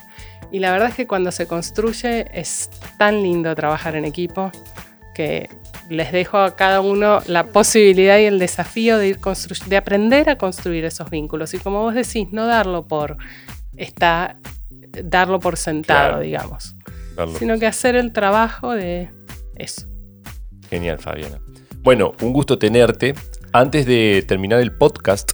Y 0.51 0.59
la 0.59 0.71
verdad 0.73 0.89
es 0.89 0.95
que 0.95 1.07
cuando 1.07 1.33
se 1.33 1.47
construye 1.47 2.27
es 2.39 2.69
tan 2.99 3.23
lindo 3.23 3.55
trabajar 3.55 3.97
en 3.97 4.05
equipo 4.05 4.51
que 5.15 5.49
les 5.89 6.13
dejo 6.13 6.39
a 6.39 6.57
cada 6.57 6.81
uno 6.81 7.21
la 7.27 7.45
posibilidad 7.45 8.19
y 8.19 8.25
el 8.25 8.39
desafío 8.39 8.99
de 8.99 9.09
ir 9.09 9.19
de 9.67 9.77
aprender 9.77 10.31
a 10.31 10.37
construir 10.37 10.85
esos 10.85 11.11
vínculos. 11.11 11.53
Y 11.55 11.59
como 11.59 11.83
vos 11.83 11.95
decís, 11.95 12.29
no 12.33 12.47
darlo 12.47 12.87
por 12.87 13.17
está 13.77 14.37
darlo 15.05 15.41
por 15.41 15.57
sentado, 15.57 16.09
Claro. 16.11 16.21
digamos, 16.23 16.75
Darlo. 17.17 17.39
sino 17.39 17.59
que 17.59 17.67
hacer 17.67 17.97
el 17.97 18.13
trabajo 18.13 18.73
de 18.73 19.09
eso. 19.57 19.87
Genial, 20.69 20.99
Fabiana. 20.99 21.39
Bueno, 21.83 22.15
un 22.21 22.33
gusto 22.33 22.59
tenerte. 22.59 23.15
Antes 23.53 23.87
de 23.87 24.25
terminar 24.27 24.61
el 24.61 24.73
podcast, 24.73 25.33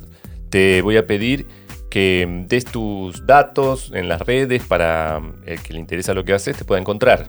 te 0.50 0.80
voy 0.82 0.96
a 0.96 1.06
pedir 1.06 1.46
que 1.90 2.44
des 2.48 2.64
tus 2.64 3.26
datos 3.26 3.90
en 3.94 4.08
las 4.08 4.20
redes 4.22 4.62
para 4.62 5.20
el 5.46 5.60
que 5.62 5.72
le 5.72 5.80
interesa 5.80 6.14
lo 6.14 6.24
que 6.24 6.32
haces 6.34 6.56
te 6.56 6.64
pueda 6.64 6.80
encontrar. 6.80 7.28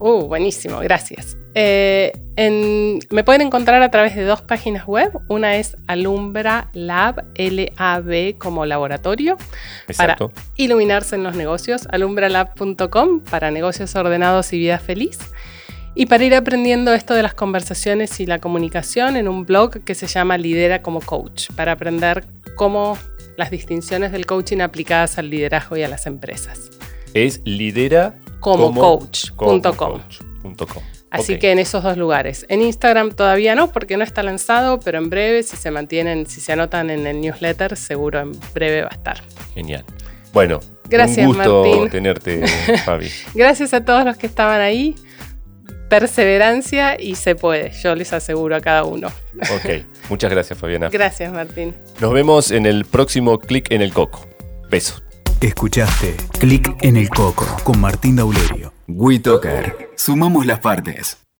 Uh, 0.00 0.26
buenísimo, 0.26 0.78
gracias. 0.80 1.36
Eh, 1.54 2.12
en- 2.36 3.00
me 3.10 3.22
pueden 3.22 3.42
encontrar 3.42 3.82
a 3.82 3.90
través 3.90 4.16
de 4.16 4.24
dos 4.24 4.40
páginas 4.40 4.86
web. 4.86 5.12
Una 5.28 5.56
es 5.56 5.76
Alumbra 5.88 6.68
Lab, 6.72 7.24
L-A-B 7.34 8.36
como 8.38 8.64
laboratorio, 8.64 9.36
Exacto. 9.86 10.30
para 10.30 10.42
iluminarse 10.56 11.16
en 11.16 11.22
los 11.22 11.36
negocios, 11.36 11.86
alumbralab.com 11.90 13.20
para 13.20 13.50
negocios 13.50 13.94
ordenados 13.94 14.52
y 14.52 14.58
vida 14.58 14.78
feliz. 14.78 15.18
Y 15.94 16.06
para 16.06 16.24
ir 16.24 16.34
aprendiendo 16.34 16.94
esto 16.94 17.14
de 17.14 17.22
las 17.22 17.34
conversaciones 17.34 18.20
y 18.20 18.26
la 18.26 18.38
comunicación 18.38 19.16
en 19.16 19.28
un 19.28 19.44
blog 19.44 19.80
que 19.84 19.94
se 19.94 20.06
llama 20.06 20.38
Lidera 20.38 20.82
como 20.82 21.00
Coach, 21.00 21.50
para 21.56 21.72
aprender 21.72 22.24
cómo 22.54 22.96
las 23.36 23.50
distinciones 23.50 24.12
del 24.12 24.24
coaching 24.24 24.60
aplicadas 24.60 25.18
al 25.18 25.28
liderazgo 25.30 25.76
y 25.76 25.82
a 25.82 25.88
las 25.88 26.06
empresas. 26.06 26.70
Es 27.14 27.40
lidera 27.44 28.14
Como 28.40 28.74
coach 28.74 29.30
como 29.36 29.60
coach. 29.62 30.20
Así 31.10 31.38
que 31.38 31.50
en 31.50 31.58
esos 31.58 31.82
dos 31.82 31.96
lugares. 31.96 32.46
En 32.48 32.62
Instagram 32.62 33.10
todavía 33.10 33.54
no, 33.56 33.72
porque 33.72 33.96
no 33.96 34.04
está 34.04 34.22
lanzado, 34.22 34.78
pero 34.78 34.98
en 34.98 35.10
breve, 35.10 35.42
si 35.42 35.56
se 35.56 35.70
mantienen, 35.70 36.26
si 36.26 36.40
se 36.40 36.52
anotan 36.52 36.88
en 36.88 37.06
el 37.06 37.20
newsletter, 37.20 37.76
seguro 37.76 38.20
en 38.20 38.32
breve 38.54 38.82
va 38.82 38.88
a 38.92 38.94
estar. 38.94 39.20
Genial. 39.54 39.84
Bueno, 40.32 40.60
Gracias, 40.88 41.26
un 41.26 41.34
gusto 41.34 41.64
Martín. 41.64 41.90
tenerte, 41.90 42.46
Fabi. 42.84 43.10
Gracias 43.34 43.74
a 43.74 43.84
todos 43.84 44.04
los 44.04 44.16
que 44.16 44.26
estaban 44.26 44.60
ahí. 44.60 44.94
Perseverancia 45.88 47.00
y 47.00 47.16
se 47.16 47.34
puede, 47.34 47.72
yo 47.82 47.96
les 47.96 48.12
aseguro 48.12 48.54
a 48.54 48.60
cada 48.60 48.84
uno. 48.84 49.08
Ok, 49.40 49.84
muchas 50.08 50.30
gracias, 50.30 50.56
Fabiana. 50.56 50.88
Gracias, 50.88 51.32
Martín. 51.32 51.74
Nos 52.00 52.12
vemos 52.12 52.52
en 52.52 52.66
el 52.66 52.84
próximo 52.84 53.38
Click 53.38 53.72
en 53.72 53.82
el 53.82 53.92
Coco. 53.92 54.24
Besos. 54.68 55.02
Escuchaste 55.40 56.16
Clic 56.38 56.76
en 56.82 56.98
el 56.98 57.08
Coco 57.08 57.46
con 57.64 57.80
Martín 57.80 58.16
Daulerio. 58.16 58.74
WeToker. 58.86 59.90
Sumamos 59.96 60.44
las 60.44 60.60
partes. 60.60 61.20